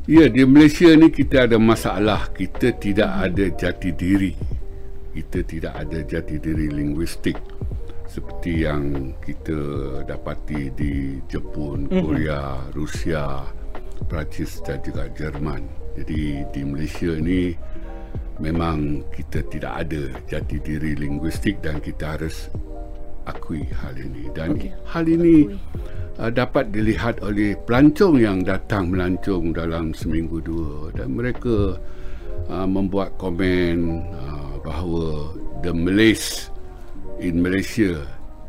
Ya, 0.07 0.31
di 0.31 0.47
Malaysia 0.47 0.87
ni 0.95 1.11
kita 1.11 1.51
ada 1.51 1.59
masalah. 1.59 2.31
Kita 2.31 2.71
tidak 2.79 3.11
hmm. 3.11 3.25
ada 3.27 3.45
jati 3.59 3.91
diri. 3.91 4.39
Kita 5.11 5.43
tidak 5.43 5.75
ada 5.75 5.99
jati 6.07 6.39
diri 6.39 6.71
linguistik 6.71 7.35
seperti 8.17 8.65
yang 8.65 9.13
kita 9.21 9.61
dapati 10.09 10.73
di 10.73 11.21
Jepun, 11.29 11.85
mm-hmm. 11.85 12.01
Korea, 12.01 12.65
Rusia, 12.73 13.45
Perancis 14.09 14.65
dan 14.65 14.81
juga 14.81 15.05
Jerman. 15.13 15.61
Jadi 16.01 16.41
di 16.49 16.61
Malaysia 16.65 17.13
ni 17.13 17.53
memang 18.41 19.05
kita 19.13 19.45
tidak 19.53 19.85
ada 19.85 20.03
jati 20.33 20.57
diri 20.65 20.97
linguistik 20.97 21.61
dan 21.61 21.77
kita 21.85 22.17
harus 22.17 22.49
akui 23.29 23.69
hal 23.85 23.97
ini 23.97 24.29
dan 24.33 24.55
okay. 24.55 24.71
hal 24.87 25.05
ini 25.09 25.51
uh, 26.21 26.31
dapat 26.31 26.71
dilihat 26.71 27.19
oleh 27.25 27.57
pelancong 27.65 28.21
yang 28.21 28.45
datang 28.45 28.93
melancong 28.93 29.57
dalam 29.57 29.91
seminggu 29.97 30.39
dua 30.45 30.93
dan 30.95 31.17
mereka 31.17 31.81
uh, 32.53 32.69
membuat 32.69 33.17
komen 33.17 34.05
uh, 34.15 34.61
bahawa 34.63 35.33
the 35.65 35.73
Malays 35.73 36.53
in 37.21 37.41
Malaysia 37.43 38.05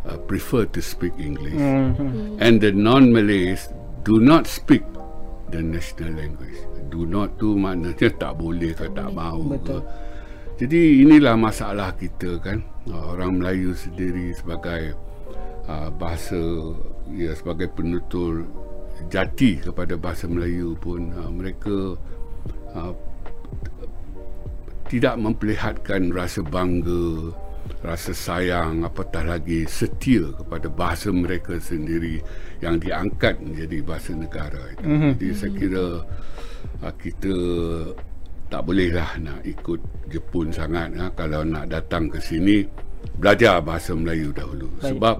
uh, 0.07 0.17
prefer 0.27 0.65
to 0.71 0.81
speak 0.81 1.13
English. 1.19 1.57
Mm-hmm. 1.57 2.39
and 2.39 2.62
the 2.62 2.71
non-Malays 2.71 3.69
do 4.07 4.19
not 4.24 4.47
speak 4.47 4.83
the 5.51 5.59
national 5.63 6.15
language. 6.15 6.59
Do 6.88 7.03
not 7.03 7.36
tu 7.36 7.59
maknanya 7.59 8.07
tak 8.15 8.39
boleh 8.39 8.71
ke 8.71 8.88
tak 8.95 9.12
mahu 9.12 9.59
ke. 9.59 9.77
Jadi 10.57 11.05
inilah 11.05 11.36
masalah 11.38 11.93
kita 12.00 12.39
kan. 12.41 12.63
Orang 12.88 13.43
Melayu 13.43 13.75
sendiri 13.75 14.31
sebagai 14.31 14.95
uh, 15.67 15.91
bahasa 15.91 16.39
ya 17.12 17.36
sebagai 17.36 17.67
penutur 17.75 18.47
jati 19.12 19.59
kepada 19.59 20.00
bahasa 20.00 20.25
Melayu 20.25 20.74
pun 20.79 21.12
uh, 21.13 21.29
mereka 21.29 22.00
uh, 22.74 22.95
tidak 24.88 25.19
memperlihatkan 25.19 26.15
rasa 26.15 26.39
bangga 26.47 27.36
rasa 27.86 28.12
sayang 28.12 28.83
apatah 28.83 29.24
lagi 29.24 29.63
setia 29.69 30.33
kepada 30.33 30.67
bahasa 30.67 31.13
mereka 31.13 31.55
sendiri 31.62 32.19
yang 32.59 32.81
diangkat 32.81 33.38
menjadi 33.39 33.77
bahasa 33.86 34.12
negara 34.17 34.62
itu. 34.74 34.86
Mm-hmm. 34.86 35.12
Jadi 35.17 35.27
saya 35.33 35.51
kira 35.53 35.86
uh, 36.81 36.93
kita 36.97 37.36
tak 38.47 38.62
bolehlah 38.63 39.19
nak 39.19 39.39
ikut 39.43 39.79
Jepun 40.07 40.55
sangat 40.55 40.95
ha, 40.95 41.12
kalau 41.12 41.43
nak 41.43 41.67
datang 41.67 42.07
ke 42.07 42.19
sini 42.24 42.63
belajar 43.19 43.59
bahasa 43.59 43.91
Melayu 43.91 44.31
dahulu 44.31 44.71
Baik. 44.79 44.95
sebab 44.95 45.15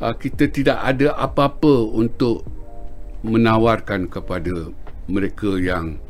uh, 0.00 0.14
kita 0.16 0.44
tidak 0.48 0.78
ada 0.80 1.12
apa-apa 1.20 1.84
untuk 1.92 2.48
menawarkan 3.20 4.08
kepada 4.08 4.72
mereka 5.04 5.60
yang 5.60 6.00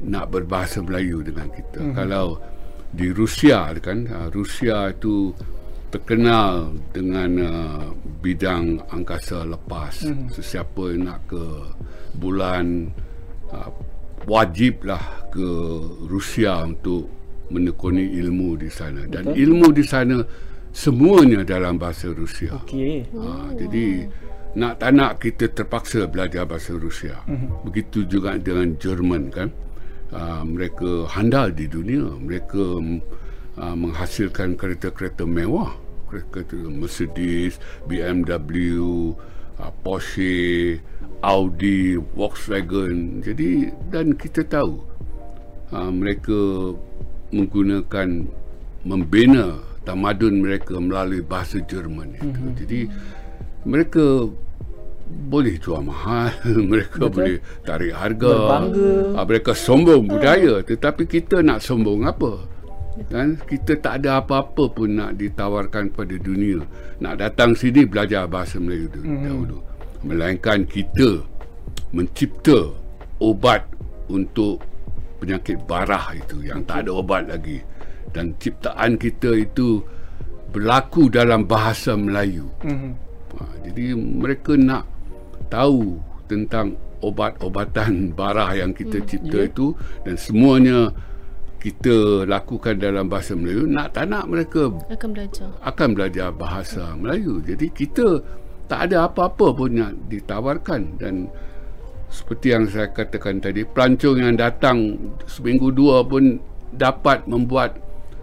nak 0.00 0.30
berbahasa 0.30 0.78
Melayu 0.80 1.26
dengan 1.26 1.50
kita 1.50 1.80
uh-huh. 1.82 1.94
kalau 1.96 2.26
di 2.90 3.14
Rusia 3.14 3.70
kan 3.78 4.06
uh, 4.10 4.28
Rusia 4.34 4.90
itu 4.90 5.30
terkenal 5.90 6.74
dengan 6.94 7.30
uh, 7.42 7.84
bidang 8.22 8.78
angkasa 8.90 9.42
lepas 9.46 10.06
uh-huh. 10.06 10.30
sesiapa 10.30 10.94
nak 10.98 11.26
ke 11.26 11.44
bulan 12.18 12.90
uh, 13.50 13.70
wajiblah 14.26 15.30
ke 15.34 15.48
Rusia 16.06 16.66
untuk 16.66 17.10
menekuni 17.50 18.06
ilmu 18.22 18.54
di 18.54 18.70
sana 18.70 19.06
dan 19.10 19.34
Betul. 19.34 19.42
ilmu 19.42 19.66
di 19.74 19.84
sana 19.86 20.16
semuanya 20.70 21.42
dalam 21.42 21.82
bahasa 21.82 22.14
Rusia. 22.14 22.54
Okey. 22.62 23.10
Ha, 23.10 23.58
jadi 23.58 24.06
nak 24.54 24.78
tak 24.78 24.90
nak 24.94 25.18
kita 25.18 25.50
terpaksa 25.50 26.06
belajar 26.06 26.46
bahasa 26.46 26.78
Rusia. 26.78 27.18
Uh-huh. 27.26 27.66
Begitu 27.66 28.06
juga 28.06 28.38
dengan 28.38 28.78
Jerman 28.78 29.34
kan. 29.34 29.50
Uh, 30.10 30.42
mereka 30.42 31.06
handal 31.06 31.54
di 31.54 31.70
dunia. 31.70 32.02
Mereka 32.18 32.82
uh, 33.58 33.76
menghasilkan 33.78 34.58
kereta-kereta 34.58 35.22
mewah. 35.22 35.78
Kereta 36.10 36.58
Mercedes, 36.66 37.62
BMW, 37.86 38.74
uh, 39.62 39.72
Porsche, 39.86 40.82
Audi, 41.22 41.94
Volkswagen. 41.94 43.22
Jadi 43.22 43.70
dan 43.94 44.18
kita 44.18 44.42
tahu 44.42 44.82
uh, 45.70 45.90
mereka 45.94 46.74
menggunakan 47.30 48.26
membina 48.82 49.62
tamadun 49.86 50.42
mereka 50.42 50.76
melalui 50.80 51.22
bahasa 51.22 51.62
Jerman 51.62 52.18
itu. 52.18 52.26
Mm-hmm. 52.26 52.52
Jadi 52.64 52.80
mereka 53.64 54.04
boleh 55.10 55.58
jual 55.58 55.82
mahal, 55.82 56.30
mereka 56.70 57.06
Betul. 57.06 57.14
boleh 57.14 57.36
tarik 57.66 57.94
harga, 57.94 58.32
uh, 58.62 59.24
mereka 59.26 59.52
sombong 59.52 60.06
budaya. 60.06 60.62
Tetapi 60.62 61.04
kita 61.10 61.42
nak 61.42 61.62
sombong 61.62 62.06
apa? 62.06 62.60
kan 63.08 63.38
kita 63.48 63.80
tak 63.80 64.04
ada 64.04 64.20
apa-apa 64.20 64.68
pun 64.68 65.00
nak 65.00 65.16
ditawarkan 65.16 65.88
pada 65.94 66.20
dunia 66.20 66.60
nak 67.00 67.16
datang 67.16 67.56
sini 67.56 67.88
belajar 67.88 68.28
bahasa 68.28 68.60
Melayu 68.60 68.92
mm-hmm. 68.92 69.24
dahulu 69.24 69.58
melainkan 70.04 70.68
kita 70.68 71.24
mencipta 71.96 72.68
obat 73.22 73.64
untuk 74.12 74.60
penyakit 75.22 75.60
barah 75.64 76.12
itu 76.16 76.44
yang 76.44 76.60
tak 76.68 76.84
ada 76.84 77.00
obat 77.00 77.24
lagi 77.28 77.60
dan 78.10 78.34
ciptaan 78.36 78.98
kita 78.98 79.32
itu 79.38 79.80
berlaku 80.50 81.06
dalam 81.06 81.46
bahasa 81.46 81.94
Melayu. 81.94 82.50
Mm-hmm. 82.66 82.92
Ha, 83.38 83.42
jadi 83.70 83.94
mereka 83.94 84.58
nak 84.58 84.89
tahu 85.50 85.98
tentang 86.30 86.78
obat-obatan 87.02 88.14
barah 88.14 88.54
yang 88.54 88.70
kita 88.70 89.02
mm, 89.02 89.06
cipta 89.08 89.38
yeah. 89.42 89.48
itu 89.50 89.66
dan 90.06 90.14
semuanya 90.14 90.78
kita 91.60 92.24
lakukan 92.24 92.80
dalam 92.80 93.04
bahasa 93.10 93.36
Melayu 93.36 93.68
nak 93.68 93.92
tak 93.92 94.08
nak 94.08 94.24
mereka 94.30 94.72
akan 94.88 95.10
belajar 95.12 95.48
akan 95.60 95.88
belajar 95.92 96.28
bahasa 96.32 96.82
Melayu 96.96 97.44
jadi 97.44 97.66
kita 97.68 98.24
tak 98.70 98.88
ada 98.88 99.10
apa-apa 99.10 99.50
pun 99.52 99.70
yang 99.74 99.92
ditawarkan 100.08 100.96
dan 100.96 101.26
seperti 102.08 102.54
yang 102.54 102.64
saya 102.70 102.88
katakan 102.90 103.42
tadi 103.42 103.66
pelancong 103.66 104.18
yang 104.22 104.34
datang 104.38 104.96
seminggu 105.26 105.74
dua 105.74 106.06
pun 106.06 106.38
dapat 106.74 107.26
membuat 107.26 107.76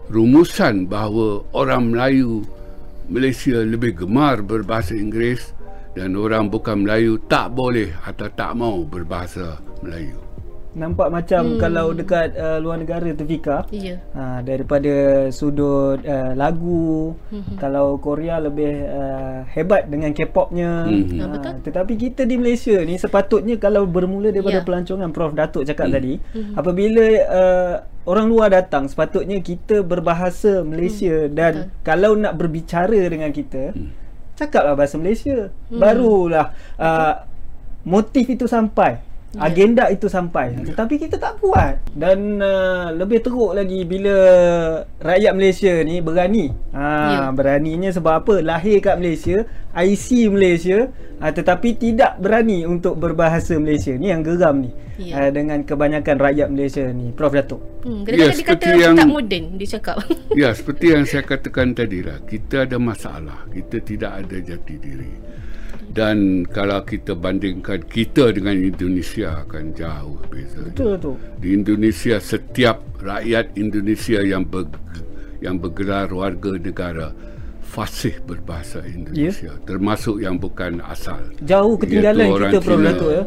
rumusan 0.07 0.87
bahawa 0.87 1.43
orang 1.51 1.91
Melayu 1.91 2.43
Malaysia 3.11 3.59
lebih 3.63 4.03
gemar 4.03 4.39
berbahasa 4.43 4.95
Inggeris 4.95 5.56
dan 5.97 6.13
orang 6.13 6.53
bukan 6.53 6.85
Melayu 6.85 7.17
tak 7.25 7.57
boleh 7.57 7.89
atau 8.05 8.29
tak 8.29 8.53
mau 8.53 8.85
berbahasa 8.85 9.57
Melayu 9.81 10.27
nampak 10.77 11.09
macam 11.09 11.57
hmm. 11.57 11.59
kalau 11.59 11.89
dekat 11.89 12.37
uh, 12.37 12.61
luar 12.61 12.77
negara 12.77 13.09
tu 13.17 13.25
Vika 13.25 13.65
yeah. 13.73 13.97
uh, 14.13 14.45
daripada 14.45 15.27
sudut 15.33 15.97
uh, 16.05 16.37
lagu 16.37 17.17
hmm. 17.33 17.57
kalau 17.57 17.97
Korea 17.97 18.37
lebih 18.37 18.85
uh, 18.85 19.41
hebat 19.49 19.89
dengan 19.89 20.13
K-popnya 20.13 20.85
hmm. 20.85 21.17
uh, 21.17 21.57
tetapi 21.65 21.97
kita 21.97 22.29
di 22.29 22.37
Malaysia 22.37 22.77
ni 22.85 23.01
sepatutnya 23.01 23.57
kalau 23.57 23.89
bermula 23.89 24.29
daripada 24.29 24.61
yeah. 24.61 24.67
pelancongan 24.69 25.09
Prof 25.09 25.33
Datuk 25.33 25.65
cakap 25.65 25.89
hmm. 25.89 25.95
tadi 25.97 26.13
hmm. 26.21 26.53
apabila 26.53 27.05
uh, 27.25 27.75
orang 28.05 28.29
luar 28.29 28.53
datang 28.53 28.85
sepatutnya 28.85 29.41
kita 29.41 29.81
berbahasa 29.81 30.61
Malaysia 30.61 31.25
hmm. 31.25 31.33
dan 31.33 31.53
Betul. 31.57 31.81
kalau 31.81 32.11
nak 32.13 32.37
berbicara 32.37 33.01
dengan 33.09 33.33
kita 33.33 33.73
hmm. 33.73 33.96
Cakaplah 34.37 34.77
bahasa 34.77 35.01
Malaysia 35.01 35.49
hmm. 35.49 35.81
barulah 35.81 36.53
uh, 36.77 37.25
motif 37.81 38.29
itu 38.29 38.45
sampai. 38.45 39.01
Agenda 39.35 39.91
itu 39.91 40.07
sampai. 40.07 40.55
Yeah. 40.55 40.71
tetapi 40.71 40.95
kita 40.95 41.19
tak 41.19 41.43
buat 41.43 41.75
dan 41.99 42.39
uh, 42.39 42.95
lebih 42.95 43.19
teruk 43.19 43.51
lagi 43.51 43.83
bila 43.83 44.15
rakyat 45.03 45.33
Malaysia 45.35 45.73
ni 45.83 45.99
berani. 45.99 46.55
Ha 46.71 46.87
yeah. 46.87 47.29
beraninya 47.35 47.91
sebab 47.91 48.23
apa? 48.23 48.35
Lahir 48.39 48.79
kat 48.79 48.95
Malaysia 48.95 49.43
IC 49.75 50.31
Malaysia 50.31 50.87
uh, 51.19 51.31
tetapi 51.31 51.75
tidak 51.75 52.15
berani 52.23 52.63
untuk 52.63 52.95
berbahasa 52.95 53.59
Malaysia 53.59 53.91
ni 53.99 54.15
yang 54.15 54.23
geram 54.23 54.63
ni. 54.63 54.71
Yeah. 54.97 55.27
uh, 55.27 55.29
dengan 55.29 55.61
kebanyakan 55.67 56.15
rakyat 56.17 56.47
Malaysia 56.47 56.87
ni. 56.89 57.11
Prof 57.11 57.35
Datuk. 57.35 57.61
Hmm 57.83 58.07
kadang-kadang 58.07 58.31
yeah, 58.31 58.41
dikata 58.41 58.67
yang, 58.79 58.95
tak 58.95 59.11
moden 59.11 59.43
dia 59.59 59.69
cakap. 59.77 59.97
Ya 60.37 60.49
seperti 60.55 60.95
yang 60.95 61.03
saya 61.03 61.27
katakan 61.27 61.75
tadi 61.75 61.99
lah. 61.99 62.23
Kita 62.23 62.63
ada 62.63 62.79
masalah. 62.79 63.43
Kita 63.51 63.83
tidak 63.83 64.23
ada 64.23 64.37
jati 64.39 64.75
diri 64.79 65.27
dan 65.91 66.43
kalau 66.51 66.83
kita 66.83 67.15
bandingkan 67.15 67.83
kita 67.87 68.35
dengan 68.35 68.59
Indonesia 68.59 69.43
akan 69.47 69.71
jauh 69.71 70.19
beza. 70.27 70.61
Betul 70.67 70.87
betul. 70.99 71.15
Di 71.39 71.49
Indonesia 71.55 72.15
setiap 72.19 72.83
rakyat 72.99 73.55
Indonesia 73.55 74.19
yang 74.21 74.43
ber, 74.43 74.67
yang 75.39 75.61
bergelar 75.61 76.11
warga 76.11 76.59
negara 76.59 77.15
fasih 77.67 78.15
berbahasa 78.23 78.79
Indonesia 78.87 79.51
yeah. 79.53 79.65
termasuk 79.67 80.23
yang 80.23 80.39
bukan 80.39 80.79
asal. 80.87 81.19
Jauh 81.43 81.75
ketinggalan 81.75 82.31
kita 82.31 82.59
Prof 82.63 82.79
Datuk 82.79 83.11
ya. 83.11 83.23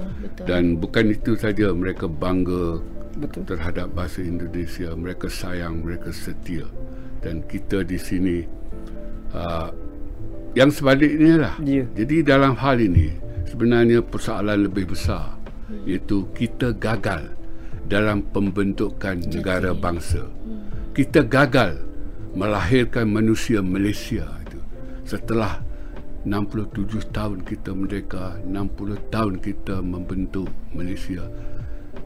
Dan 0.49 0.81
bukan 0.81 1.13
itu 1.13 1.37
saja 1.37 1.71
mereka 1.77 2.09
bangga 2.09 2.81
betul. 3.21 3.45
terhadap 3.45 3.93
bahasa 3.93 4.25
Indonesia, 4.25 4.97
mereka 4.97 5.29
sayang, 5.29 5.85
mereka 5.85 6.11
setia. 6.11 6.65
Dan 7.21 7.45
kita 7.45 7.85
di 7.85 8.01
sini 8.01 8.41
uh, 9.37 9.69
yang 10.59 10.71
sebaliknya 10.75 11.35
lah. 11.39 11.55
Yeah. 11.63 11.87
Jadi 11.95 12.27
dalam 12.27 12.59
hal 12.59 12.83
ini 12.83 13.15
sebenarnya 13.47 14.03
persoalan 14.03 14.67
lebih 14.67 14.91
besar 14.91 15.39
iaitu 15.87 16.27
kita 16.35 16.75
gagal 16.75 17.31
dalam 17.87 18.23
pembentukan 18.31 19.19
negara 19.31 19.75
bangsa. 19.75 20.27
Kita 20.95 21.23
gagal 21.27 21.83
melahirkan 22.35 23.11
manusia 23.11 23.63
Malaysia 23.63 24.27
itu. 24.47 24.61
Setelah 25.07 25.63
67 26.23 27.11
tahun 27.11 27.43
kita 27.43 27.71
merdeka, 27.75 28.39
60 28.47 29.11
tahun 29.11 29.35
kita 29.43 29.83
membentuk 29.83 30.51
Malaysia, 30.71 31.27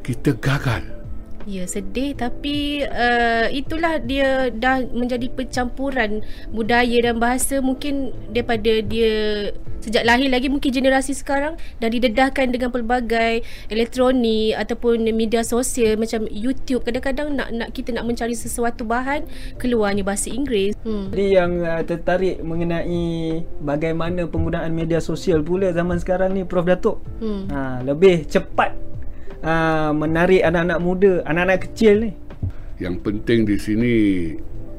kita 0.01 0.37
gagal 0.41 1.04
Ya 1.45 1.69
sedih 1.69 2.17
tapi 2.17 2.85
uh, 2.85 3.47
itulah 3.53 4.01
dia 4.01 4.49
dah 4.49 4.81
menjadi 4.93 5.29
pencampuran 5.29 6.25
budaya 6.49 7.11
dan 7.11 7.21
bahasa 7.21 7.61
mungkin 7.61 8.17
daripada 8.33 8.81
dia 8.81 9.53
sejak 9.85 10.09
lahir 10.09 10.33
lagi 10.33 10.49
mungkin 10.49 10.73
generasi 10.73 11.13
sekarang 11.13 11.61
dah 11.77 11.93
didedahkan 11.93 12.49
dengan 12.49 12.73
pelbagai 12.73 13.45
elektronik 13.69 14.57
ataupun 14.57 15.05
media 15.13 15.45
sosial 15.45 16.01
macam 16.01 16.25
YouTube 16.33 16.89
kadang-kadang 16.89 17.37
nak 17.37 17.53
nak 17.53 17.69
kita 17.77 17.93
nak 17.93 18.09
mencari 18.09 18.33
sesuatu 18.33 18.89
bahan 18.89 19.29
keluarnya 19.61 20.01
bahasa 20.01 20.33
Inggeris. 20.33 20.73
Hmm. 20.81 21.13
Jadi 21.13 21.27
yang 21.37 21.61
uh, 21.61 21.85
tertarik 21.85 22.41
mengenai 22.41 23.45
bagaimana 23.61 24.25
penggunaan 24.25 24.73
media 24.73 25.05
sosial 25.05 25.45
pula 25.45 25.69
zaman 25.77 26.01
sekarang 26.01 26.33
ni 26.33 26.49
Prof 26.49 26.65
Datuk. 26.65 27.05
Hmm. 27.21 27.45
Ha 27.53 27.85
lebih 27.85 28.25
cepat 28.25 28.84
uh, 29.45 29.93
menarik 29.93 30.41
anak-anak 30.43 30.79
muda, 30.81 31.13
anak-anak 31.29 31.61
kecil 31.71 32.09
ni? 32.09 32.11
Yang 32.81 32.97
penting 33.07 33.41
di 33.47 33.57
sini 33.61 33.95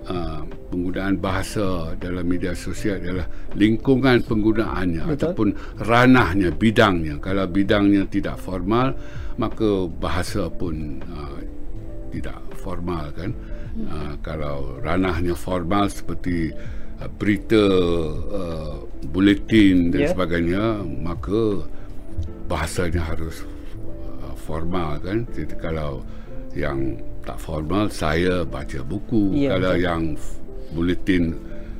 uh, 0.09 0.43
penggunaan 0.73 1.15
bahasa 1.21 1.95
dalam 1.95 2.25
media 2.27 2.51
sosial 2.51 2.99
adalah 2.99 3.29
lingkungan 3.55 4.25
penggunaannya 4.25 5.03
Betul. 5.07 5.15
ataupun 5.15 5.47
ranahnya, 5.85 6.51
bidangnya. 6.51 7.21
Kalau 7.23 7.45
bidangnya 7.47 8.03
tidak 8.11 8.41
formal, 8.41 8.97
maka 9.39 9.87
bahasa 9.87 10.51
pun 10.51 10.99
uh, 11.07 11.39
tidak 12.11 12.41
formal 12.59 13.13
kan. 13.15 13.31
Hmm. 13.75 13.87
Uh, 13.87 14.13
kalau 14.23 14.79
ranahnya 14.83 15.35
formal 15.35 15.87
seperti 15.87 16.51
uh, 16.99 17.09
berita, 17.15 17.63
uh, 18.31 18.75
buletin 19.11 19.95
dan 19.95 20.07
yeah. 20.07 20.11
sebagainya, 20.11 20.63
maka 20.83 21.63
bahasanya 22.51 23.03
harus 23.03 23.43
formal 24.45 25.01
kan 25.01 25.25
jadi 25.33 25.55
kalau 25.57 26.05
yang 26.53 27.01
tak 27.25 27.41
formal 27.41 27.89
saya 27.89 28.45
baca 28.45 28.85
buku 28.85 29.33
ya, 29.33 29.57
kalau 29.57 29.73
betul. 29.73 29.83
yang 29.83 30.01
bulletin 30.71 31.23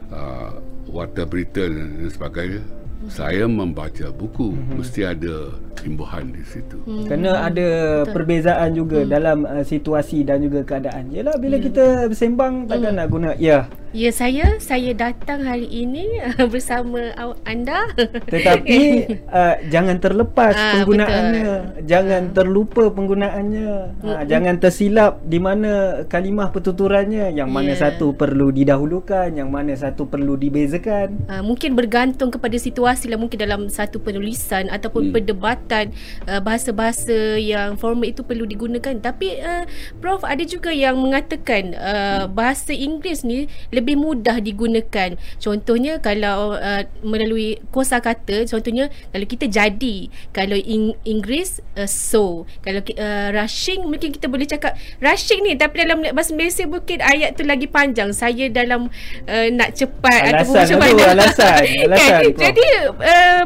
uh, 0.10 0.58
warta 0.90 1.24
berita 1.24 1.64
dan 1.70 2.10
sebagainya 2.10 2.66
saya 3.06 3.46
membaca 3.46 4.10
buku 4.10 4.58
mm-hmm. 4.58 4.76
mesti 4.82 5.02
ada 5.06 5.54
imbuhan 5.86 6.34
di 6.34 6.42
situ. 6.42 6.82
Hmm. 6.84 7.06
Kena 7.06 7.46
ada 7.46 7.68
Betul. 8.02 8.14
perbezaan 8.18 8.70
juga 8.74 9.00
hmm. 9.06 9.10
dalam 9.10 9.38
uh, 9.46 9.62
situasi 9.62 10.26
dan 10.26 10.42
juga 10.42 10.66
keadaan. 10.66 11.14
Yalah 11.14 11.38
bila 11.38 11.62
hmm. 11.62 11.66
kita 11.70 11.86
bersembang 12.10 12.66
takkan 12.66 12.98
hmm. 12.98 13.00
nak 13.00 13.08
guna 13.14 13.30
ya. 13.38 13.70
Ya 13.96 14.12
saya 14.12 14.60
saya 14.60 14.92
datang 14.92 15.48
hari 15.48 15.72
ini 15.72 16.20
bersama 16.52 17.16
anda. 17.48 17.88
Tetapi 18.28 18.80
uh, 19.32 19.56
jangan 19.72 20.04
terlepas 20.04 20.52
uh, 20.52 20.84
penggunaannya. 20.84 21.48
Betul. 21.48 21.88
Jangan 21.88 22.22
uh. 22.28 22.34
terlupa 22.36 22.84
penggunaannya. 22.92 23.72
Uh, 24.04 24.08
uh, 24.20 24.24
jangan 24.28 24.60
tersilap 24.60 25.24
di 25.24 25.40
mana 25.40 26.04
kalimah 26.12 26.52
pertuturannya 26.52 27.32
yang 27.32 27.48
mana 27.48 27.72
yeah. 27.72 27.88
satu 27.88 28.12
perlu 28.12 28.52
didahulukan, 28.52 29.32
yang 29.32 29.48
mana 29.48 29.72
satu 29.80 30.12
perlu 30.12 30.36
dibezakan. 30.36 31.32
Uh, 31.32 31.40
mungkin 31.48 31.80
bergantung 31.80 32.36
kepada 32.36 32.60
situasi 32.60 33.08
lah 33.08 33.16
mungkin 33.16 33.40
dalam 33.40 33.72
satu 33.72 34.04
penulisan 34.04 34.68
ataupun 34.76 35.08
hmm. 35.08 35.14
perdebatan 35.16 35.96
uh, 36.28 36.44
bahasa-bahasa 36.44 37.40
yang 37.40 37.80
formal 37.80 38.12
itu 38.12 38.28
perlu 38.28 38.44
digunakan. 38.44 38.92
Tapi 39.00 39.40
uh, 39.40 39.64
prof 40.04 40.28
ada 40.28 40.44
juga 40.44 40.76
yang 40.76 41.00
mengatakan 41.00 41.72
uh, 41.80 42.28
bahasa 42.28 42.76
Inggeris 42.76 43.24
ni 43.24 43.48
lebih 43.72 43.85
lebih 43.86 44.02
mudah 44.02 44.42
digunakan. 44.42 45.14
Contohnya 45.38 46.02
kalau 46.02 46.58
uh, 46.58 46.82
melalui 47.06 47.62
kosa 47.70 48.02
kata, 48.02 48.50
contohnya 48.50 48.90
kalau 49.14 49.26
kita 49.30 49.46
jadi, 49.46 50.10
kalau 50.34 50.58
in, 50.58 50.98
Inggeris 51.06 51.62
uh, 51.78 51.86
so, 51.86 52.50
kalau 52.66 52.82
uh, 52.82 53.30
rushing 53.30 53.86
mungkin 53.86 54.10
kita 54.10 54.26
boleh 54.26 54.50
cakap 54.50 54.74
rushing 54.98 55.46
ni 55.46 55.54
tapi 55.54 55.86
dalam 55.86 56.02
bahasa 56.18 56.34
Malaysia 56.34 56.66
mungkin 56.66 56.98
ayat 57.06 57.38
tu 57.38 57.46
lagi 57.46 57.70
panjang. 57.70 58.10
Saya 58.10 58.50
dalam 58.50 58.90
uh, 59.30 59.48
nak 59.54 59.78
cepat 59.78 60.34
alasan 60.34 60.34
ataupun 60.34 60.56
macam 60.58 60.80
mana. 60.82 61.04
Alasan, 61.14 61.62
alasan. 61.86 62.22
kan? 62.34 62.42
Jadi 62.42 62.68
uh, 62.90 63.44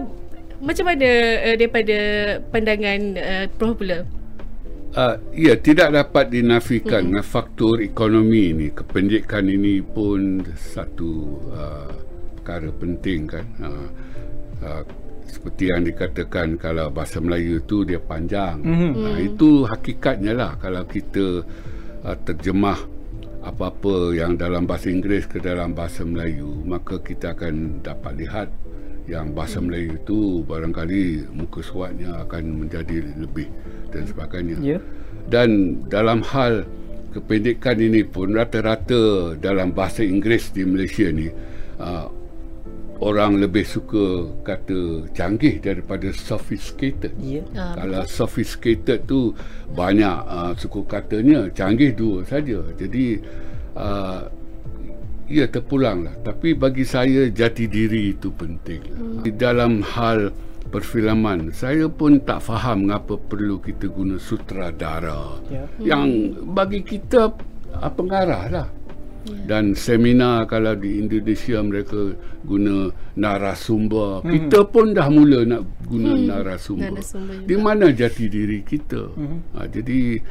macam 0.63 0.85
mana 0.87 1.09
uh, 1.43 1.55
daripada 1.59 1.97
pandangan 2.47 2.99
uh, 3.19 3.45
Prof 3.59 3.75
pula? 3.75 4.18
Uh, 4.89 5.21
ya 5.37 5.53
tidak 5.53 5.93
dapat 5.93 6.33
dinafikan 6.33 7.13
hmm. 7.13 7.21
faktor 7.21 7.77
ekonomi 7.77 8.57
ini 8.57 8.67
kependekan 8.73 9.45
ini 9.45 9.85
pun 9.85 10.41
satu 10.57 11.37
uh, 11.53 11.93
perkara 12.41 12.73
penting 12.73 13.29
kan 13.29 13.45
uh, 13.61 13.87
uh, 14.65 14.81
seperti 15.29 15.69
yang 15.69 15.85
dikatakan 15.85 16.57
kalau 16.57 16.89
bahasa 16.89 17.21
Melayu 17.21 17.61
itu 17.61 17.85
dia 17.85 18.01
panjang 18.01 18.65
hmm. 18.65 18.91
uh, 18.97 19.17
itu 19.21 19.69
hakikatnya 19.69 20.33
lah 20.33 20.57
kalau 20.57 20.81
kita 20.89 21.45
uh, 22.01 22.17
terjemah 22.25 22.81
apa-apa 23.45 24.17
yang 24.17 24.33
dalam 24.35 24.65
bahasa 24.65 24.89
Inggeris 24.89 25.29
ke 25.29 25.37
dalam 25.37 25.77
bahasa 25.77 26.01
Melayu 26.01 26.65
maka 26.65 26.97
kita 26.97 27.37
akan 27.37 27.85
dapat 27.85 28.25
lihat 28.25 28.49
yang 29.09 29.33
bahasa 29.33 29.57
hmm. 29.57 29.65
Melayu 29.65 29.91
itu 29.97 30.19
barangkali 30.45 31.33
muka 31.33 31.65
suratnya 31.65 32.21
akan 32.29 32.65
menjadi 32.65 33.01
lebih 33.17 33.49
dan 33.89 34.05
sebagainya. 34.05 34.57
Yeah. 34.61 34.81
Dan 35.25 35.81
dalam 35.89 36.21
hal 36.21 36.69
kependekan 37.09 37.81
ini 37.81 38.05
pun 38.05 38.37
rata-rata 38.37 39.33
dalam 39.41 39.73
bahasa 39.73 40.05
Inggeris 40.05 40.53
di 40.53 40.61
Malaysia 40.61 41.09
ni 41.09 41.25
uh, 41.81 42.05
orang 43.01 43.41
lebih 43.41 43.65
suka 43.65 44.29
kata 44.45 45.09
canggih 45.17 45.57
daripada 45.57 46.13
sophisticated. 46.13 47.17
Yeah. 47.17 47.49
Uh, 47.57 47.73
Kalau 47.73 48.01
betul. 48.05 48.13
sophisticated 48.13 48.99
tu 49.09 49.33
banyak 49.73 50.17
uh, 50.29 50.53
suku 50.53 50.85
katanya, 50.85 51.49
canggih 51.49 51.97
dua 51.97 52.21
saja. 52.29 52.61
Jadi 52.77 53.17
uh, 53.73 54.29
ia 55.29 55.45
terpulang 55.45 56.03
lah. 56.03 56.15
Tapi 56.25 56.57
bagi 56.57 56.83
saya 56.83 57.29
jati 57.29 57.69
diri 57.69 58.17
itu 58.17 58.33
penting. 58.33 58.81
Hmm. 58.89 59.21
Di 59.21 59.31
dalam 59.37 59.85
hal 59.85 60.33
perfilman 60.69 61.49
saya 61.51 61.89
pun 61.89 62.21
tak 62.21 62.45
faham 62.45 62.87
mengapa 62.87 63.17
perlu 63.17 63.57
kita 63.59 63.89
guna 63.89 64.21
sutradara 64.21 65.41
yeah. 65.49 65.65
yang 65.81 66.37
bagi 66.53 66.85
kita 66.85 67.33
uh, 67.73 67.91
pengarah 67.91 68.45
lah 68.47 68.67
yeah. 69.25 69.45
dan 69.49 69.73
seminar 69.73 70.45
kalau 70.45 70.77
di 70.77 71.01
Indonesia 71.01 71.57
mereka 71.65 72.13
guna 72.45 72.93
narasumber 73.17 74.23
hmm. 74.23 74.29
kita 74.29 74.59
pun 74.69 74.93
dah 74.93 75.09
mula 75.09 75.43
nak 75.43 75.65
guna 75.89 76.13
hmm. 76.13 76.25
narasumber, 76.29 76.93
narasumber 76.93 77.35
di 77.49 77.55
mana 77.57 77.89
jati 77.89 78.25
diri 78.29 78.61
kita 78.61 79.09
hmm. 79.09 79.57
ha, 79.57 79.65
jadi 79.65 80.21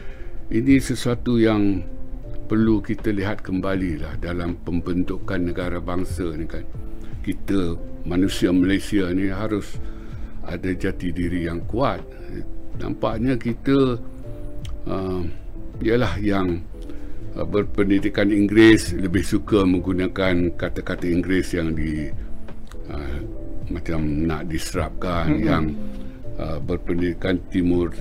ini 0.49 0.75
sesuatu 0.81 1.37
yang 1.37 1.85
perlu 2.49 2.81
kita 2.81 3.13
lihat 3.13 3.45
kembali 3.45 4.01
lah 4.01 4.17
dalam 4.17 4.57
pembentukan 4.65 5.53
negara 5.53 5.79
bangsa 5.79 6.33
ni 6.33 6.49
kan 6.49 6.65
kita 7.21 7.77
manusia 8.09 8.49
Malaysia 8.49 9.13
ni 9.13 9.29
harus 9.29 9.77
ada 10.49 10.73
jati 10.73 11.13
diri 11.13 11.45
yang 11.45 11.61
kuat 11.69 12.01
nampaknya 12.81 13.37
kita 13.37 14.01
uh, 14.89 15.23
ialah 15.85 16.17
yang 16.25 16.65
uh, 17.37 17.45
berpendidikan 17.45 18.33
Inggeris 18.33 18.97
lebih 18.97 19.23
suka 19.23 19.69
menggunakan 19.69 20.57
kata-kata 20.57 21.05
Inggeris 21.05 21.53
yang 21.53 21.77
di 21.77 22.09
uh, 22.89 23.19
macam 23.69 24.01
nak 24.25 24.49
diserapkan 24.49 25.37
mm-hmm. 25.37 25.45
yang 25.45 25.65
uh, 26.41 26.57
berpendidikan 26.65 27.37
timur 27.53 27.93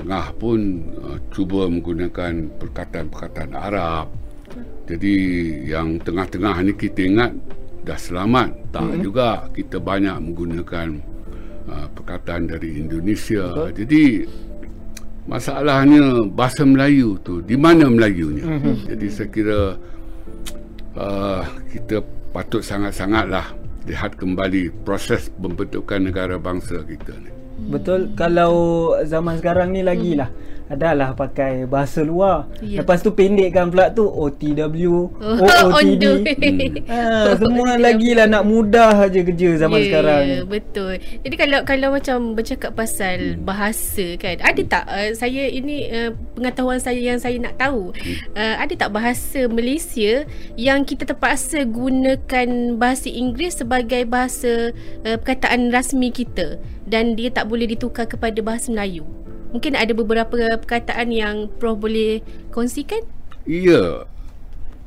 tengah 0.00 0.32
pun 0.40 0.88
uh, 1.04 1.18
cuba 1.28 1.68
menggunakan 1.68 2.48
perkataan-perkataan 2.56 3.52
Arab 3.52 4.08
jadi 4.90 5.14
yang 5.70 6.02
tengah-tengah 6.02 6.66
ni 6.66 6.74
kita 6.74 7.06
ingat 7.06 7.30
dah 7.86 7.94
selamat 7.94 8.74
tak 8.74 8.82
mm-hmm. 8.82 9.02
juga 9.06 9.46
kita 9.54 9.78
banyak 9.78 10.16
menggunakan 10.18 10.88
uh, 11.70 11.86
perkataan 11.94 12.50
dari 12.50 12.82
Indonesia. 12.82 13.54
Betul. 13.54 13.86
Jadi 13.86 14.02
masalahnya 15.30 16.26
bahasa 16.26 16.66
Melayu 16.66 17.22
tu 17.22 17.38
di 17.38 17.54
mana 17.54 17.86
Melayunya. 17.86 18.42
Mm-hmm. 18.42 18.74
Jadi 18.90 19.06
saya 19.14 19.28
kira 19.30 19.60
uh, 20.98 21.42
kita 21.70 22.02
patut 22.34 22.66
sangat-sangatlah 22.66 23.46
lihat 23.86 24.18
kembali 24.18 24.74
proses 24.82 25.30
pembentukan 25.38 26.02
negara 26.02 26.34
bangsa 26.34 26.82
kita 26.82 27.14
ni. 27.14 27.39
Betul? 27.68 28.16
Kalau 28.16 28.52
zaman 29.04 29.36
sekarang 29.36 29.76
ni 29.76 29.84
lagi 29.84 30.16
lah 30.16 30.30
adalah 30.70 31.18
pakai 31.18 31.66
bahasa 31.66 32.06
luar. 32.06 32.46
Ya. 32.62 32.80
Lepas 32.80 33.02
tu 33.02 33.10
pendekkan 33.10 33.74
pula 33.74 33.90
tu 33.90 34.06
OTW, 34.06 35.10
oh, 35.10 35.36
OOTD. 35.74 36.04
hmm. 36.06 36.86
ha, 36.86 37.34
semua 37.34 37.74
lagi 37.90 38.14
lah 38.14 38.30
nak 38.30 38.46
mudah 38.46 39.10
aja 39.10 39.20
kerja 39.26 39.58
zaman 39.66 39.82
yeah, 39.82 39.86
sekarang. 39.90 40.22
Ya, 40.30 40.40
betul. 40.46 40.92
Jadi 41.26 41.34
kalau 41.34 41.58
kalau 41.66 41.88
macam 41.90 42.38
bercakap 42.38 42.72
pasal 42.78 43.34
hmm. 43.34 43.42
bahasa 43.42 44.14
kan, 44.22 44.38
ada 44.38 44.62
tak 44.62 44.84
uh, 44.86 45.10
saya 45.18 45.50
ini 45.50 45.90
uh, 45.90 46.14
pengetahuan 46.38 46.78
saya 46.78 47.02
yang 47.02 47.18
saya 47.18 47.34
nak 47.42 47.58
tahu. 47.58 47.90
Hmm. 47.90 48.16
Uh, 48.38 48.54
ada 48.62 48.74
tak 48.86 48.90
bahasa 48.94 49.50
Malaysia 49.50 50.22
yang 50.54 50.86
kita 50.86 51.02
terpaksa 51.02 51.66
gunakan 51.66 52.78
bahasa 52.78 53.10
Inggeris 53.10 53.58
sebagai 53.58 54.06
bahasa 54.06 54.70
uh, 55.02 55.18
perkataan 55.18 55.74
rasmi 55.74 56.14
kita 56.14 56.62
dan 56.86 57.18
dia 57.18 57.34
tak 57.34 57.50
boleh 57.50 57.66
ditukar 57.66 58.06
kepada 58.06 58.38
bahasa 58.38 58.70
Melayu? 58.70 59.19
Mungkin 59.50 59.74
ada 59.74 59.92
beberapa 59.94 60.34
perkataan 60.58 61.10
yang 61.10 61.50
Prof 61.58 61.78
boleh 61.78 62.22
kongsikan? 62.54 63.02
Ya. 63.46 64.06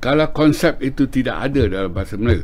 Kalau 0.03 0.27
konsep 0.35 0.83
itu 0.83 1.07
tidak 1.07 1.51
ada 1.51 1.63
dalam 1.67 1.91
bahasa 1.91 2.19
Melayu. 2.19 2.43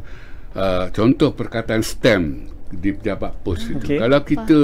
Uh, 0.55 0.87
contoh 0.95 1.35
perkataan 1.35 1.83
STEM 1.83 2.47
di 2.71 2.95
pejabat 2.95 3.35
pos 3.43 3.59
okay. 3.67 3.75
itu. 3.75 3.87
Kalau 3.99 4.19
kita 4.23 4.59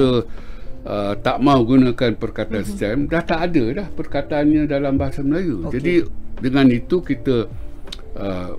uh, 0.87 1.13
tak 1.19 1.37
mau 1.43 1.59
gunakan 1.61 2.15
perkataan 2.15 2.63
uh-huh. 2.63 2.75
STEM, 2.75 2.97
dah 3.11 3.23
tak 3.23 3.51
ada 3.51 3.83
dah 3.83 3.87
perkataannya 3.91 4.63
dalam 4.67 4.95
bahasa 4.95 5.21
Melayu. 5.21 5.67
Okay. 5.67 5.77
Jadi 5.77 5.93
dengan 6.39 6.67
itu 6.71 7.03
kita 7.03 7.51
uh, 8.15 8.51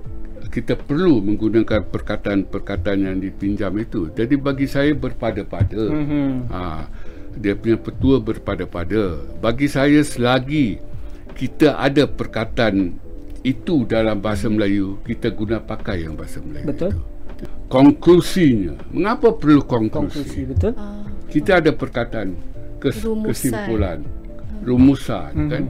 kita 0.47 0.79
perlu 0.79 1.19
menggunakan 1.21 1.85
perkataan-perkataan 1.91 3.09
yang 3.09 3.17
dipinjam 3.19 3.73
itu. 3.77 4.09
Jadi 4.13 4.37
bagi 4.37 4.69
saya 4.69 4.93
berpada-pada. 4.93 5.81
Uh-huh. 5.81 6.31
Uh, 6.47 6.83
dia 7.37 7.53
punya 7.53 7.77
petua 7.77 8.17
berpada-pada. 8.19 9.21
Bagi 9.39 9.69
saya 9.69 10.01
selagi 10.01 10.81
kita 11.37 11.77
ada 11.77 12.09
perkataan 12.09 12.97
itu 13.45 13.85
dalam 13.85 14.19
bahasa 14.19 14.49
Melayu, 14.49 14.99
kita 15.05 15.29
guna 15.31 15.61
pakai 15.61 16.03
yang 16.03 16.17
bahasa 16.17 16.41
Melayu. 16.41 16.67
Betul. 16.67 16.91
Itu. 17.37 17.45
Konklusinya, 17.69 18.73
mengapa 18.89 19.29
perlu 19.37 19.61
konklusi? 19.61 19.93
Konklusi 19.93 20.41
betul. 20.49 20.73
Ah. 20.73 21.05
Kita 21.29 21.61
ada 21.61 21.71
perkataan 21.71 22.33
kes, 22.81 23.05
kesimpulan, 23.05 24.01
rumusan 24.65 25.31
mm-hmm. 25.35 25.51
kan? 25.53 25.63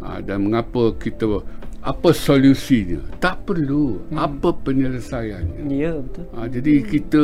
Ha, 0.00 0.08
dan 0.24 0.48
mengapa 0.48 0.96
kita 0.96 1.44
apa 1.84 2.10
solusinya? 2.16 3.04
Tak 3.20 3.44
perlu. 3.44 4.00
Mm. 4.08 4.16
Apa 4.16 4.48
penyelesaiannya? 4.64 5.60
Ya, 5.68 6.00
betul. 6.00 6.24
Ha, 6.32 6.48
jadi 6.48 6.72
mm. 6.80 6.86
kita 6.88 7.22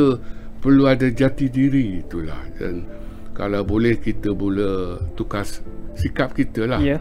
perlu 0.61 0.83
ada 0.85 1.07
jati 1.09 1.49
diri 1.49 2.05
itulah 2.05 2.41
dan 2.57 2.85
kalau 3.37 3.61
boleh 3.61 4.01
kita 4.01 4.33
boleh 4.33 4.97
tukar 5.13 5.45
sikap 5.93 6.33
kita 6.33 6.65
lah. 6.65 6.81
Ya. 6.81 6.97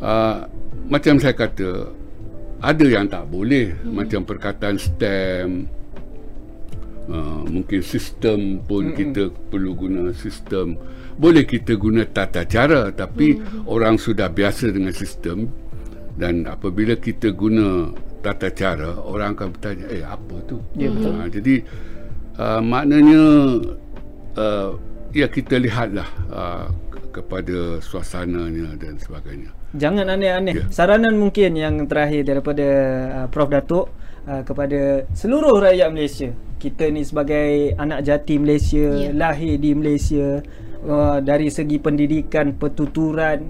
Uh, 0.00 0.48
macam 0.88 1.20
saya 1.20 1.36
kata, 1.36 1.92
ada 2.64 2.86
yang 2.88 3.04
tak 3.12 3.28
boleh. 3.28 3.76
Hmm. 3.76 4.00
Macam 4.00 4.24
perkataan 4.24 4.80
STEM, 4.80 5.68
uh, 7.12 7.44
mungkin 7.44 7.84
sistem 7.84 8.64
pun 8.64 8.88
hmm. 8.88 8.96
kita 8.96 9.22
perlu 9.52 9.76
guna 9.76 10.16
sistem. 10.16 10.80
Boleh 11.20 11.44
kita 11.44 11.76
guna 11.76 12.08
tata 12.08 12.48
cara, 12.48 12.88
tapi 12.88 13.36
hmm. 13.36 13.68
orang 13.68 14.00
sudah 14.00 14.32
biasa 14.32 14.72
dengan 14.72 14.96
sistem. 14.96 15.52
Dan 16.16 16.48
apabila 16.48 16.96
kita 16.96 17.36
guna 17.36 17.92
tata 18.24 18.48
cara, 18.48 18.96
orang 18.96 19.36
akan 19.36 19.52
bertanya, 19.52 19.86
eh 19.92 20.00
apa 20.00 20.40
tu? 20.48 20.56
Ya, 20.72 20.88
betul. 20.88 21.12
Uh, 21.20 21.28
jadi, 21.28 21.54
uh, 22.40 22.60
maknanya... 22.64 23.22
Uh, 24.40 24.72
ya 25.14 25.30
kita 25.30 25.62
lihatlah 25.62 26.08
uh, 26.28 26.66
kepada 27.14 27.78
suasananya 27.78 28.74
dan 28.74 28.98
sebagainya. 28.98 29.54
Jangan 29.78 30.10
aneh-aneh. 30.10 30.54
Ya. 30.58 30.64
Saranan 30.74 31.14
mungkin 31.14 31.54
yang 31.54 31.86
terakhir 31.86 32.26
daripada 32.26 32.68
uh, 33.22 33.26
Prof 33.30 33.48
Datuk 33.48 33.86
uh, 34.26 34.42
kepada 34.42 35.06
seluruh 35.14 35.62
rakyat 35.62 35.88
Malaysia. 35.94 36.30
Kita 36.58 36.90
ni 36.90 37.06
sebagai 37.06 37.78
anak 37.78 38.02
jati 38.02 38.34
Malaysia, 38.42 39.06
ya. 39.06 39.14
lahir 39.14 39.54
di 39.62 39.70
Malaysia 39.78 40.42
uh, 40.82 41.22
dari 41.22 41.46
segi 41.54 41.78
pendidikan, 41.78 42.58
pertuturan 42.58 43.46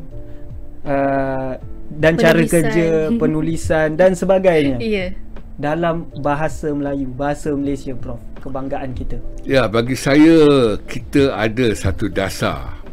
uh, 0.85 1.57
dan 1.89 2.21
penulisan. 2.21 2.21
cara 2.21 2.41
kerja, 2.45 2.89
penulisan 3.23 3.89
dan 3.97 4.13
sebagainya. 4.13 4.77
Ya. 4.85 5.17
Dalam 5.57 6.11
bahasa 6.21 6.69
Melayu, 6.75 7.09
bahasa 7.15 7.55
Malaysia 7.55 7.95
Prof 7.97 8.34
kebanggaan 8.45 8.93
kita? 8.93 9.17
Ya, 9.49 9.65
bagi 9.65 9.97
saya 9.97 10.77
kita 10.85 11.33
ada 11.33 11.73
satu 11.73 12.13
dasar 12.13 12.85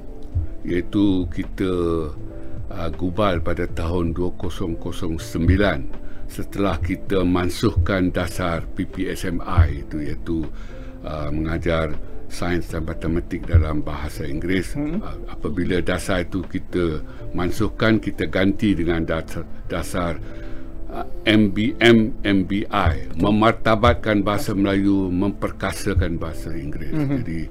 iaitu 0.64 1.28
kita 1.34 1.72
uh, 2.72 2.90
gubal 2.96 3.44
pada 3.44 3.68
tahun 3.68 4.16
2009 4.16 4.80
setelah 6.32 6.80
kita 6.80 7.28
mansuhkan 7.28 8.08
dasar 8.14 8.64
PPSMI 8.78 9.84
itu 9.84 9.98
iaitu 10.00 10.38
uh, 11.04 11.28
mengajar 11.28 11.92
sains 12.32 12.72
dan 12.72 12.88
matematik 12.88 13.44
dalam 13.44 13.84
bahasa 13.84 14.24
Inggeris 14.24 14.80
hmm. 14.80 15.04
uh, 15.04 15.18
apabila 15.28 15.84
dasar 15.84 16.24
itu 16.24 16.40
kita 16.48 17.04
mansuhkan 17.36 18.00
kita 18.00 18.32
ganti 18.32 18.72
dengan 18.72 19.04
dasar, 19.04 19.44
dasar 19.68 20.16
MBM 21.24 22.20
MBI 22.20 23.16
memartabatkan 23.16 24.28
bahasa 24.28 24.52
Melayu 24.52 25.08
memperkasakan 25.08 26.20
bahasa 26.20 26.52
Inggeris. 26.52 26.92
Mm-hmm. 26.92 27.18
jadi 27.24 27.42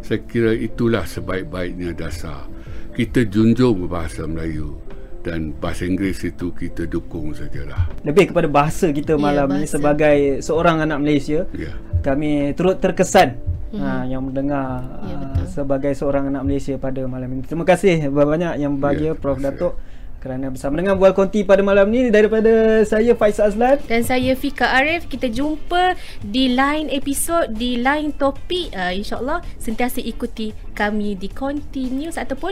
saya 0.00 0.20
kira 0.24 0.52
itulah 0.56 1.04
sebaik-baiknya 1.04 1.92
dasar. 1.92 2.48
Kita 2.96 3.28
junjung 3.28 3.86
bahasa 3.86 4.24
Melayu 4.24 4.80
dan 5.20 5.52
bahasa 5.60 5.84
Inggeris 5.84 6.24
itu 6.24 6.48
kita 6.56 6.88
dukung 6.88 7.36
sajalah. 7.36 7.92
Lebih 8.08 8.32
kepada 8.32 8.48
bahasa 8.48 8.88
kita 8.88 9.14
ya, 9.14 9.20
malam 9.20 9.46
yeah, 9.52 9.58
ini 9.60 9.66
sebagai 9.68 10.16
seorang 10.40 10.76
anak 10.88 10.98
Malaysia 11.04 11.44
yeah. 11.52 11.76
kami 12.00 12.56
turut 12.56 12.80
terkesan 12.80 13.36
mm-hmm. 13.74 13.84
ha, 13.84 14.08
yang 14.08 14.24
mendengar 14.24 14.80
yeah, 15.04 15.36
ya, 15.36 15.44
sebagai 15.44 15.92
seorang 15.92 16.32
anak 16.32 16.40
Malaysia 16.48 16.80
pada 16.80 17.04
malam 17.04 17.28
ini. 17.36 17.44
Terima 17.44 17.68
kasih 17.68 18.08
banyak 18.08 18.56
yang 18.56 18.80
bahagia 18.80 19.12
yeah, 19.12 19.18
Prof 19.20 19.36
Datuk 19.36 19.76
kerana 20.18 20.50
bersama 20.50 20.78
dengan 20.82 20.98
Bual 20.98 21.14
Konti 21.14 21.46
pada 21.46 21.62
malam 21.62 21.86
ni 21.88 22.10
daripada 22.10 22.82
saya 22.82 23.14
Faisal 23.14 23.54
Azlan. 23.54 23.78
Dan 23.86 24.02
saya 24.02 24.34
Fika 24.34 24.66
Arif. 24.66 25.06
Kita 25.06 25.30
jumpa 25.30 25.94
di 26.20 26.52
lain 26.52 26.90
episod 26.90 27.46
di 27.54 27.78
lain 27.78 28.10
topik. 28.14 28.74
Uh, 28.74 28.92
insyaallah 28.92 29.40
sentiasa 29.62 30.02
ikuti 30.02 30.50
kami 30.74 31.14
di 31.14 31.30
Konti 31.30 31.86
News 31.88 32.18
ataupun 32.18 32.50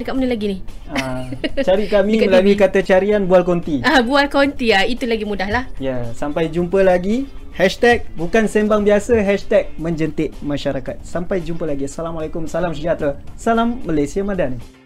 dekat 0.00 0.12
mana 0.16 0.32
lagi 0.32 0.46
ni? 0.56 0.58
Uh, 0.88 1.28
cari 1.60 1.90
kami 1.90 2.16
melalui 2.24 2.56
TV. 2.56 2.62
kata 2.64 2.80
carian 2.80 3.26
Bual 3.28 3.42
Konti 3.44 3.82
uh, 3.82 4.00
Bual 4.00 4.30
Konti 4.32 4.72
uh, 4.72 4.86
itu 4.88 5.04
lagi 5.04 5.28
mudah 5.28 5.48
lah. 5.52 5.64
Ya 5.76 6.08
sampai 6.16 6.48
jumpa 6.48 6.80
lagi. 6.80 7.28
Hashtag 7.58 8.06
bukan 8.14 8.46
sembang 8.46 8.86
biasa 8.86 9.18
Hashtag 9.18 9.74
menjentik 9.82 10.30
masyarakat. 10.40 11.02
Sampai 11.02 11.42
jumpa 11.42 11.66
lagi. 11.66 11.90
Assalamualaikum. 11.90 12.46
Salam 12.46 12.70
sejahtera. 12.70 13.18
Salam 13.34 13.82
Malaysia 13.82 14.22
Madani 14.22 14.77